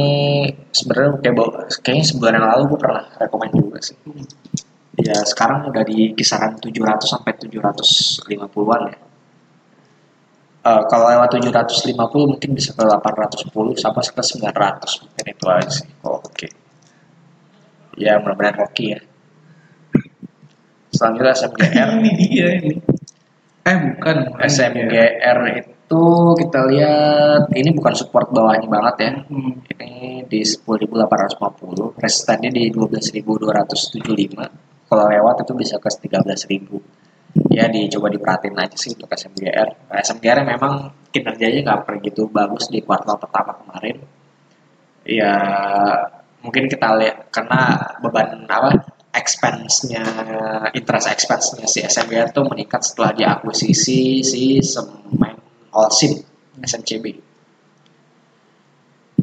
sebenarnya 0.69 1.17
kayak 1.25 1.35
kayaknya 1.81 2.05
sebulan 2.05 2.33
yang 2.37 2.47
lalu 2.53 2.61
gue 2.69 2.79
pernah 2.85 3.01
rekomend 3.17 3.53
juga 3.57 3.79
sih. 3.81 3.97
Ya 5.01 5.17
sekarang 5.25 5.73
udah 5.73 5.81
di 5.81 6.13
kisaran 6.13 6.61
700 6.61 7.09
sampai 7.09 7.33
750-an 7.41 8.81
ya. 8.93 8.97
Eh, 10.61 10.83
kalau 10.85 11.05
lewat 11.09 11.33
750 11.33 12.37
mungkin 12.37 12.49
bisa 12.53 12.77
ke 12.77 12.83
810 12.85 13.49
sampai 13.81 14.01
ke 14.05 14.21
900 14.21 15.01
mungkin 15.01 15.25
itu 15.25 15.45
aja 15.49 15.69
sih. 15.73 15.89
Oh, 16.05 16.21
Oke. 16.21 16.53
Ya 17.97 18.21
mudah-mudahan 18.21 18.61
Oki 18.69 18.85
ya. 18.93 18.99
Selanjutnya 20.93 21.33
SMGR. 21.33 21.89
ini 22.05 22.11
dia 22.29 22.49
ini 22.61 22.90
eh 23.61 23.77
bukan 23.77 24.33
bukan. 24.33 24.47
SMGR 24.47 25.39
itu 25.61 26.03
kita 26.39 26.59
lihat 26.71 27.51
ini 27.53 27.69
bukan 27.75 27.93
support 27.93 28.31
bawahnya 28.31 28.65
banget 28.65 28.95
ya. 29.05 29.11
Hmm. 29.27 29.53
Ini 29.77 30.25
di 30.25 30.41
10.850, 30.41 31.99
resistannya 31.99 32.49
di 32.49 32.73
12.275. 32.73 34.71
Kalau 34.91 35.07
lewat 35.07 35.45
itu 35.45 35.53
bisa 35.55 35.79
ke 35.79 35.87
13.000. 35.87 37.47
Ya 37.47 37.71
dicoba 37.71 38.11
diperhatiin 38.11 38.59
aja 38.59 38.75
sih 38.75 38.91
untuk 38.91 39.07
SMGR. 39.07 39.87
Nah, 39.87 40.03
SMGR 40.03 40.43
memang 40.43 40.91
kinerjanya 41.15 41.63
nggak 41.63 41.81
begitu 41.87 42.27
bagus 42.27 42.67
di 42.67 42.83
kuartal 42.83 43.15
pertama 43.15 43.55
kemarin. 43.55 44.03
Ya 45.07 45.31
mungkin 46.43 46.67
kita 46.67 46.91
lihat 46.99 47.31
karena 47.31 47.79
beban 48.03 48.43
apa 48.49 48.83
expense-nya 49.11 50.03
interest 50.71 51.07
expense-nya 51.11 51.67
si 51.67 51.83
SMGR 51.83 52.31
itu 52.31 52.41
meningkat 52.47 52.81
setelah 52.83 53.11
diakuisisi 53.11 54.23
si 54.23 54.63
Semen 54.63 55.35
Olsin 55.75 56.23
SMCB. 56.63 57.31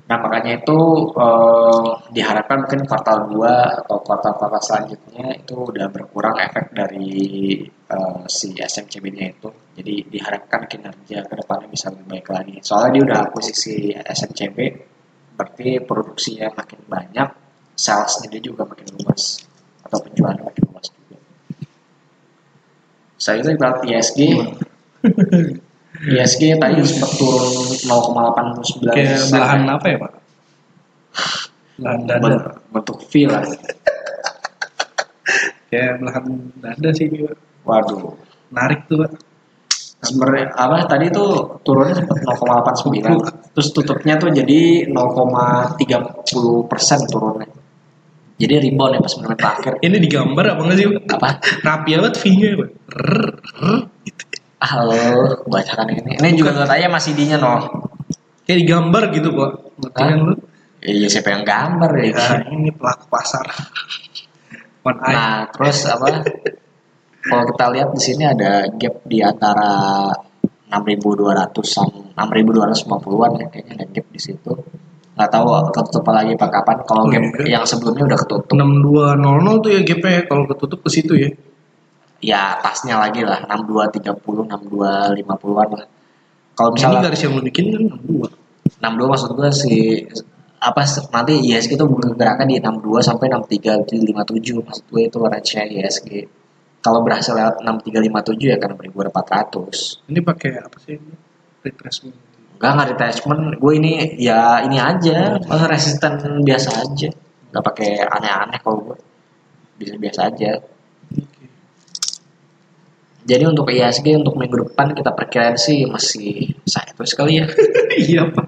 Nah 0.09 0.17
makanya 0.25 0.65
itu 0.65 0.81
eh, 1.21 1.91
diharapkan 2.17 2.65
mungkin 2.65 2.89
kuartal 2.89 3.29
2 3.29 3.85
atau 3.85 3.97
kuartal-kuartal 4.01 4.63
selanjutnya 4.65 5.37
itu 5.37 5.53
udah 5.53 5.93
berkurang 5.93 6.37
efek 6.41 6.73
dari 6.73 7.61
eh, 7.69 8.21
si 8.29 8.57
SMCB-nya 8.57 9.27
itu. 9.37 9.49
Jadi 9.77 9.95
diharapkan 10.09 10.65
kinerja 10.65 11.29
ke 11.29 11.35
depannya 11.37 11.69
bisa 11.69 11.93
lebih 11.93 12.07
baik 12.09 12.29
lagi. 12.33 12.57
Soalnya 12.65 12.91
dia 12.97 13.03
udah 13.05 13.19
akuisisi 13.29 13.93
SMCB, 13.93 14.59
berarti 15.37 15.69
produksinya 15.85 16.57
makin 16.57 16.81
banyak, 16.89 17.29
salesnya 17.77 18.33
dia 18.33 18.43
juga 18.43 18.65
makin 18.65 18.89
luas 18.97 19.49
atau 19.89 20.05
penjualannya 20.05 20.45
makin 20.45 20.63
luas 20.69 20.87
juga. 20.93 21.17
Saya 23.17 23.41
itu 23.41 23.49
ibarat 23.57 23.81
ISG, 23.89 24.21
ISG 26.07 26.43
tadi 26.61 26.79
sempat 26.85 27.11
turun 27.17 27.49
0,89 27.89 28.95
kayak 28.95 29.19
belahan 29.33 29.63
apa 29.67 29.87
ya 29.89 29.97
pak? 29.99 30.13
Belahan 31.81 32.01
dada. 32.05 32.37
bentuk 32.69 32.99
V 33.09 33.13
lah. 33.27 33.43
kayak 35.73 35.93
belahan 35.99 36.25
dada 36.61 36.89
sih 36.95 37.09
pak. 37.09 37.35
Waduh. 37.65 38.15
narik 38.55 38.87
tuh 38.87 39.03
pak. 39.03 39.11
Sebenarnya 39.99 40.55
apa 40.55 40.87
tadi 40.87 41.11
tuh 41.11 41.59
turunnya 41.67 41.99
sempat 41.99 42.23
0,89 42.23 43.51
terus 43.51 43.75
tutupnya 43.75 44.15
tuh 44.15 44.31
jadi 44.31 44.87
0,30 44.87 46.71
persen 46.71 47.03
turunnya. 47.11 47.51
Jadi 48.39 48.55
rebound 48.71 48.95
ya 48.95 49.01
pas 49.03 49.15
menit 49.19 49.39
terakhir. 49.39 49.73
ini 49.83 49.97
digambar 49.99 50.45
apa 50.55 50.61
nggak 50.63 50.79
sih? 50.79 50.87
Apa? 51.11 51.29
rapi 51.67 51.91
banget 51.99 52.15
V-nya 52.23 52.49
pak 52.55 52.69
Rrrr, 52.95 53.29
rrrr, 53.59 53.81
gitu. 54.07 54.25
Halo, 54.63 55.03
bacakan 55.51 55.87
ini. 55.91 56.13
Ini 56.23 56.39
juga 56.39 56.55
lihat 56.55 56.71
aja 56.71 56.87
masih 56.87 57.19
D-nya 57.19 57.39
nol. 57.39 57.67
kayak 58.47 58.65
digambar 58.65 59.03
gitu 59.13 59.29
Hah? 59.37 59.53
kan 59.93 60.25
lu 60.25 60.35
Iya 60.79 61.11
siapa 61.11 61.35
yang 61.35 61.43
gambar 61.43 61.91
ya? 61.99 62.15
Nah, 62.15 62.55
ini 62.55 62.71
pelaku 62.71 63.11
pasar 63.11 63.45
Nah, 64.89 65.51
terus 65.53 65.85
apa? 65.85 66.23
Kalau 67.21 67.45
kita 67.53 67.67
lihat 67.77 67.89
di 67.93 68.01
sini 68.01 68.25
ada 68.25 68.65
gap 68.73 69.05
di 69.05 69.21
antara 69.21 69.69
6.200-an, 70.73 72.17
6.250-an 72.17 73.33
ya 73.37 73.47
kayaknya 73.53 73.73
ada 73.75 73.87
gap 73.91 74.07
di 74.09 74.21
situ. 74.23 74.53
Nggak 75.19 75.31
tahu 75.35 75.47
ketutup 75.75 76.07
lagi 76.15 76.33
apa 76.39 76.47
kapan. 76.47 76.77
Kalau 76.87 77.03
Oh, 77.03 77.11
gap 77.11 77.23
iya. 77.43 77.59
yang 77.59 77.65
sebelumnya 77.67 78.15
udah 78.15 78.19
ketutup, 78.23 78.55
6200 78.55 79.59
tuh 79.67 79.71
ya 79.75 79.81
GP 79.83 80.05
kalau 80.31 80.47
ketutup 80.47 80.79
ke 80.87 80.91
situ 80.95 81.15
ya 81.19 81.31
ya 82.19 82.59
atasnya 82.59 82.99
lagi 82.99 83.23
lah 83.23 83.47
6230, 83.47 84.47
6250-an 84.51 85.69
lah. 85.75 85.87
Kalau 86.59 86.71
ini 86.75 86.77
misalnya 86.83 87.01
garis 87.07 87.21
yang 87.23 87.33
lu 87.39 87.43
bikin 87.47 87.65
kan 87.71 87.83
62 87.87 88.83
62 88.83 89.11
maksud 89.11 89.31
gue 89.39 89.51
si 89.55 89.75
apa 90.59 90.83
nanti 91.15 91.39
ISG 91.39 91.79
itu 91.79 91.87
bergeraknya 91.87 92.47
di 92.51 92.57
62 92.59 92.99
sampai 92.99 93.31
63 93.31 93.87
di 93.87 93.97
57 94.11 94.67
maksud 94.67 94.85
gue 94.91 95.03
itu 95.07 95.19
range-nya 95.23 95.63
ISG. 95.71 96.27
Kalau 96.83 97.03
berhasil 97.03 97.35
lewat 97.35 97.63
6357 97.63 98.55
ya 98.55 98.59
kan 98.59 98.75
6400. 98.75 100.03
ini 100.11 100.21
pakai 100.23 100.51
apa 100.59 100.77
sih 100.83 100.99
ini 100.99 101.15
Enggak 102.59 102.71
nggak 102.75 102.89
detachment, 102.95 103.43
gue 103.63 103.73
ini 103.79 104.19
ya 104.19 104.67
ini 104.67 104.83
aja, 104.83 105.39
resisten 105.71 106.43
biasa 106.43 106.69
aja. 106.75 107.09
Nggak 107.55 107.65
pakai 107.65 107.91
aneh-aneh 108.03 108.59
kalau 108.67 108.79
gue. 108.83 108.99
Bisa 109.79 109.95
biasa 109.95 110.27
aja. 110.27 110.59
Jadi 113.29 113.45
untuk 113.45 113.69
ISG 113.69 114.17
untuk 114.17 114.35
minggu 114.41 114.67
depan 114.67 114.97
kita 114.97 115.13
perkirain 115.13 115.55
sih 115.55 115.85
masih 115.87 116.51
terus 116.97 117.13
sekali 117.13 117.39
ya. 117.39 117.47
iya 118.11 118.25
pak 118.27 118.47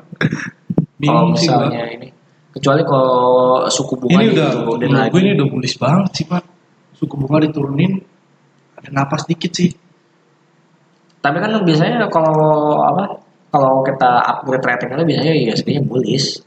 Kalau 1.00 1.36
sih 1.36 1.46
misalnya 1.48 1.84
ini 1.96 2.08
kecuali 2.50 2.82
kalau 2.82 3.64
suku 3.70 3.94
bunga 3.94 4.20
ini 4.20 4.34
udah 4.34 4.48
menurut 4.66 4.90
lagi. 4.90 5.10
gue 5.14 5.20
ini 5.22 5.30
udah 5.38 5.46
bullish 5.46 5.76
banget 5.78 6.10
sih 6.18 6.24
pak 6.26 6.42
suku 6.98 7.14
bunga 7.14 7.46
diturunin 7.46 8.02
ada 8.74 8.88
napas 8.90 9.24
dikit 9.28 9.52
sih 9.54 9.70
Tapi 11.20 11.36
kan 11.36 11.52
biasanya 11.52 12.08
kalau 12.08 12.80
apa? 12.80 13.20
Kalau 13.50 13.82
kita 13.82 14.10
upgrade 14.22 14.62
ratingnya 14.62 15.02
biasanya 15.02 15.34
ISG-nya 15.36 15.82
bullish. 15.82 16.38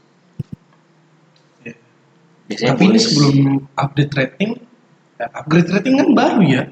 Ya. 1.62 1.74
Biasanya 2.48 2.70
tapi 2.70 2.82
ini 2.82 2.88
bullish. 2.90 3.04
sebelum 3.06 3.36
update 3.74 4.12
rating 4.14 4.50
ya, 5.14 5.26
upgrade 5.34 5.70
rating 5.70 5.94
kan 5.94 6.08
baru 6.12 6.40
ya 6.42 6.62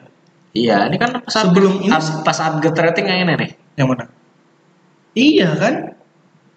Iya, 0.53 0.85
ini 0.85 0.97
kan 0.97 1.17
pas 1.19 1.33
Sebelum 1.33 1.81
ini- 1.81 1.89
up- 1.91 2.21
pas 2.23 2.37
upgrade 2.39 2.77
rating 2.79 3.07
yang 3.07 3.21
ini 3.23 3.35
nih. 3.39 3.51
yang 3.75 3.89
mana 3.89 4.05
iya 5.13 5.49
kan 5.55 5.75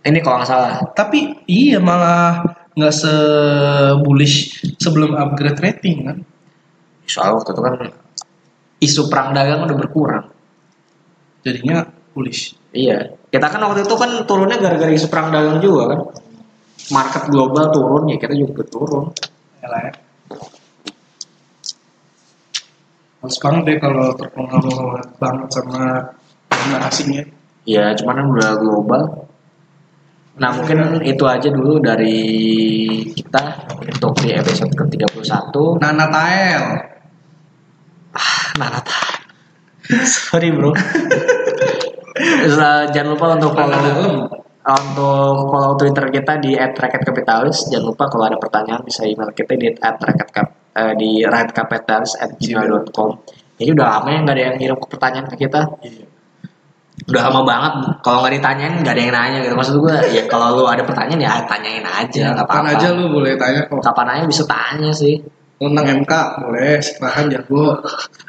Ini 0.01 0.19
kalau 0.19 0.37
nggak 0.37 0.47
salah. 0.47 0.73
tapi 0.91 1.33
iya 1.45 1.79
malah 1.79 2.43
nggak 2.71 2.91
se 2.91 3.13
bullish 3.99 4.51
sebelum 4.77 5.15
upgrade 5.15 5.57
rating 5.57 5.97
kan 6.03 6.17
Soal 7.05 7.33
waktu 7.33 7.51
itu 7.51 7.61
kan 7.61 7.73
isu 8.77 9.01
perang 9.07 9.31
dagang 9.31 9.63
udah 9.63 9.77
berkurang. 9.77 10.25
jadinya 11.41 11.85
bullish 12.11 12.55
Iya. 12.75 13.15
Kita 13.31 13.47
kan 13.47 13.63
waktu 13.63 13.87
itu 13.87 13.95
kan 13.95 14.11
turunnya 14.27 14.59
gara-gara 14.59 14.91
isu 14.91 15.07
perang 15.07 15.31
dagang 15.31 15.63
juga 15.63 15.95
kan. 15.95 15.99
Market 16.91 17.23
global 17.31 17.71
turun 17.71 18.03
ya 18.11 18.17
kita 18.19 18.35
juga 18.35 18.61
turun. 18.67 19.09
ya 19.63 19.67
lah 19.71 19.81
ya 19.89 19.93
Males 23.25 23.41
banget 23.41 23.61
deh 23.65 23.77
kalau 23.81 24.13
terpengaruh 24.13 25.01
banget 25.17 25.49
sama 25.49 26.13
dana 26.45 26.77
asingnya 26.85 27.25
Ya, 27.65 27.97
cuman 27.97 28.21
kan 28.21 28.27
udah 28.29 28.51
global. 28.61 29.03
Nah, 30.37 30.53
mungkin 30.53 31.01
itu 31.01 31.25
aja 31.25 31.49
dulu 31.49 31.81
dari 31.81 32.21
kita 33.09 33.65
untuk 33.81 34.21
di 34.21 34.29
episode 34.37 34.69
ke-31. 34.69 35.81
Nana 35.81 36.05
Tael 36.13 36.63
Nah, 38.61 38.69
Nata. 38.69 39.01
Sorry, 40.05 40.53
Bro. 40.53 40.77
Jangan 42.15 43.07
lupa 43.11 43.25
untuk 43.35 43.51
follow 43.51 44.31
untuk 44.65 45.35
follow 45.51 45.73
Twitter 45.75 46.05
kita 46.09 46.39
di 46.39 46.55
@rakyatkapitalis. 46.55 47.69
Jangan 47.69 47.85
lupa 47.85 48.09
kalau 48.09 48.25
ada 48.25 48.39
pertanyaan 48.39 48.81
bisa 48.81 49.03
email 49.03 49.29
kita 49.29 49.53
di 49.53 49.69
@rakyatkap 49.75 50.47
eh, 50.73 50.93
di 50.95 51.21
rakyatkapitalis@gmail.com. 51.21 53.09
Ini 53.55 53.71
udah 53.71 53.87
lama 53.87 54.07
ya 54.09 54.19
nggak 54.23 54.35
ada 54.35 54.43
yang 54.43 54.55
ngirim 54.57 54.77
pertanyaan 54.81 55.27
ke 55.29 55.35
kita. 55.37 55.61
Udah 57.05 57.21
lama 57.29 57.41
banget. 57.45 57.73
Kalau 58.01 58.23
nggak 58.23 58.33
ditanyain 58.35 58.73
nggak 58.79 58.93
ada 58.95 59.01
yang 59.03 59.13
nanya 59.13 59.37
gitu. 59.43 59.53
Maksud 59.53 59.75
gue 59.77 59.95
ya 60.11 60.23
kalau 60.25 60.57
lu 60.57 60.63
ada 60.65 60.81
pertanyaan 60.81 61.21
ya 61.21 61.31
tanyain 61.45 61.85
aja. 61.85 62.33
nggak 62.33 62.47
Kapan 62.47 62.63
apa-apa. 62.65 62.79
aja 62.79 62.87
lu 62.91 63.03
boleh 63.11 63.31
tanya 63.37 63.61
kok 63.67 63.79
Kapan 63.83 64.07
aja 64.17 64.23
bisa 64.25 64.43
tanya 64.47 64.89
sih. 64.89 65.19
tentang 65.55 65.87
MK 66.03 66.11
boleh 66.43 66.83
sekolahan 66.83 67.31
jago 67.31 67.79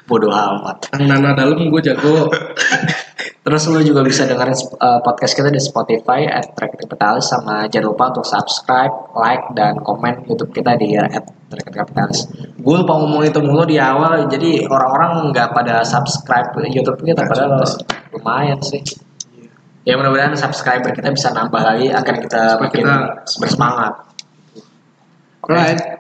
Bodoh 0.07 0.31
amat. 0.31 0.79
tentang 0.87 1.19
nana 1.19 1.35
dalam 1.35 1.59
gue 1.59 1.81
jago 1.83 2.31
Terus 3.47 3.63
lu 3.71 3.79
juga 3.79 4.03
bisa 4.03 4.27
dengerin 4.27 4.59
uh, 4.83 4.99
podcast 5.07 5.39
kita 5.39 5.55
di 5.55 5.63
Spotify 5.63 6.27
at 6.27 6.51
Track 6.59 6.83
Kapitalis 6.83 7.31
sama 7.31 7.71
jangan 7.71 7.95
lupa 7.95 8.11
untuk 8.11 8.27
subscribe, 8.27 8.91
like 9.15 9.47
dan 9.55 9.79
komen 9.87 10.27
YouTube 10.27 10.51
kita 10.51 10.75
di 10.75 10.99
at 10.99 11.23
Kapitalis. 11.71 12.27
Gue 12.59 12.83
lupa 12.83 12.99
ngomong 12.99 13.23
itu 13.23 13.39
mulu 13.39 13.63
di 13.63 13.79
awal, 13.79 14.27
jadi 14.27 14.67
orang-orang 14.67 15.31
nggak 15.31 15.55
pada 15.55 15.87
subscribe 15.87 16.59
YouTube 16.67 16.99
kita 17.07 17.23
padahal 17.23 17.63
lumayan 18.11 18.59
sih. 18.67 18.83
Ya 19.87 19.95
mudah-mudahan 19.95 20.35
subscriber 20.35 20.91
kita 20.91 21.15
bisa 21.15 21.31
nambah 21.31 21.63
lagi 21.63 21.95
akan 21.95 22.15
kita 22.27 22.43
makin 22.59 22.83
kita- 22.83 23.39
bersemangat. 23.39 23.95
alright 25.47 25.96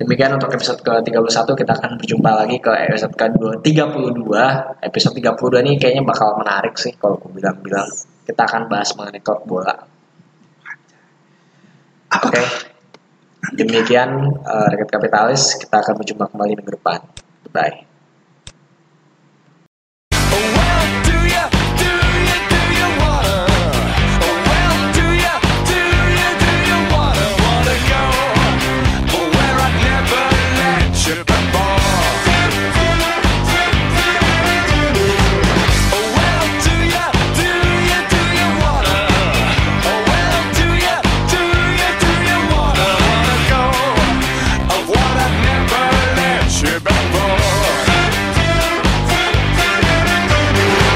Demikian 0.00 0.32
untuk 0.32 0.48
episode 0.56 0.80
ke-31 0.80 1.44
kita 1.60 1.72
akan 1.76 2.00
berjumpa 2.00 2.30
lagi 2.32 2.56
ke 2.56 2.72
episode 2.88 3.12
ke-32. 3.20 4.32
Episode 4.80 5.14
32 5.20 5.60
ini 5.60 5.72
kayaknya 5.76 6.08
bakal 6.08 6.40
menarik 6.40 6.72
sih 6.80 6.96
kalau 6.96 7.20
aku 7.20 7.28
bilang-bilang. 7.28 7.84
Kita 8.24 8.48
akan 8.48 8.72
bahas 8.72 8.96
mengenai 8.96 9.20
klub 9.20 9.44
bola. 9.44 9.76
Oke. 12.16 12.42
Demikian 13.52 14.40
uh, 14.40 14.66
Rakyat 14.72 14.88
Kapitalis, 14.88 15.60
kita 15.60 15.84
akan 15.84 15.94
berjumpa 16.00 16.32
kembali 16.32 16.52
minggu 16.56 16.72
depan. 16.80 17.04
Bye. 17.52 17.89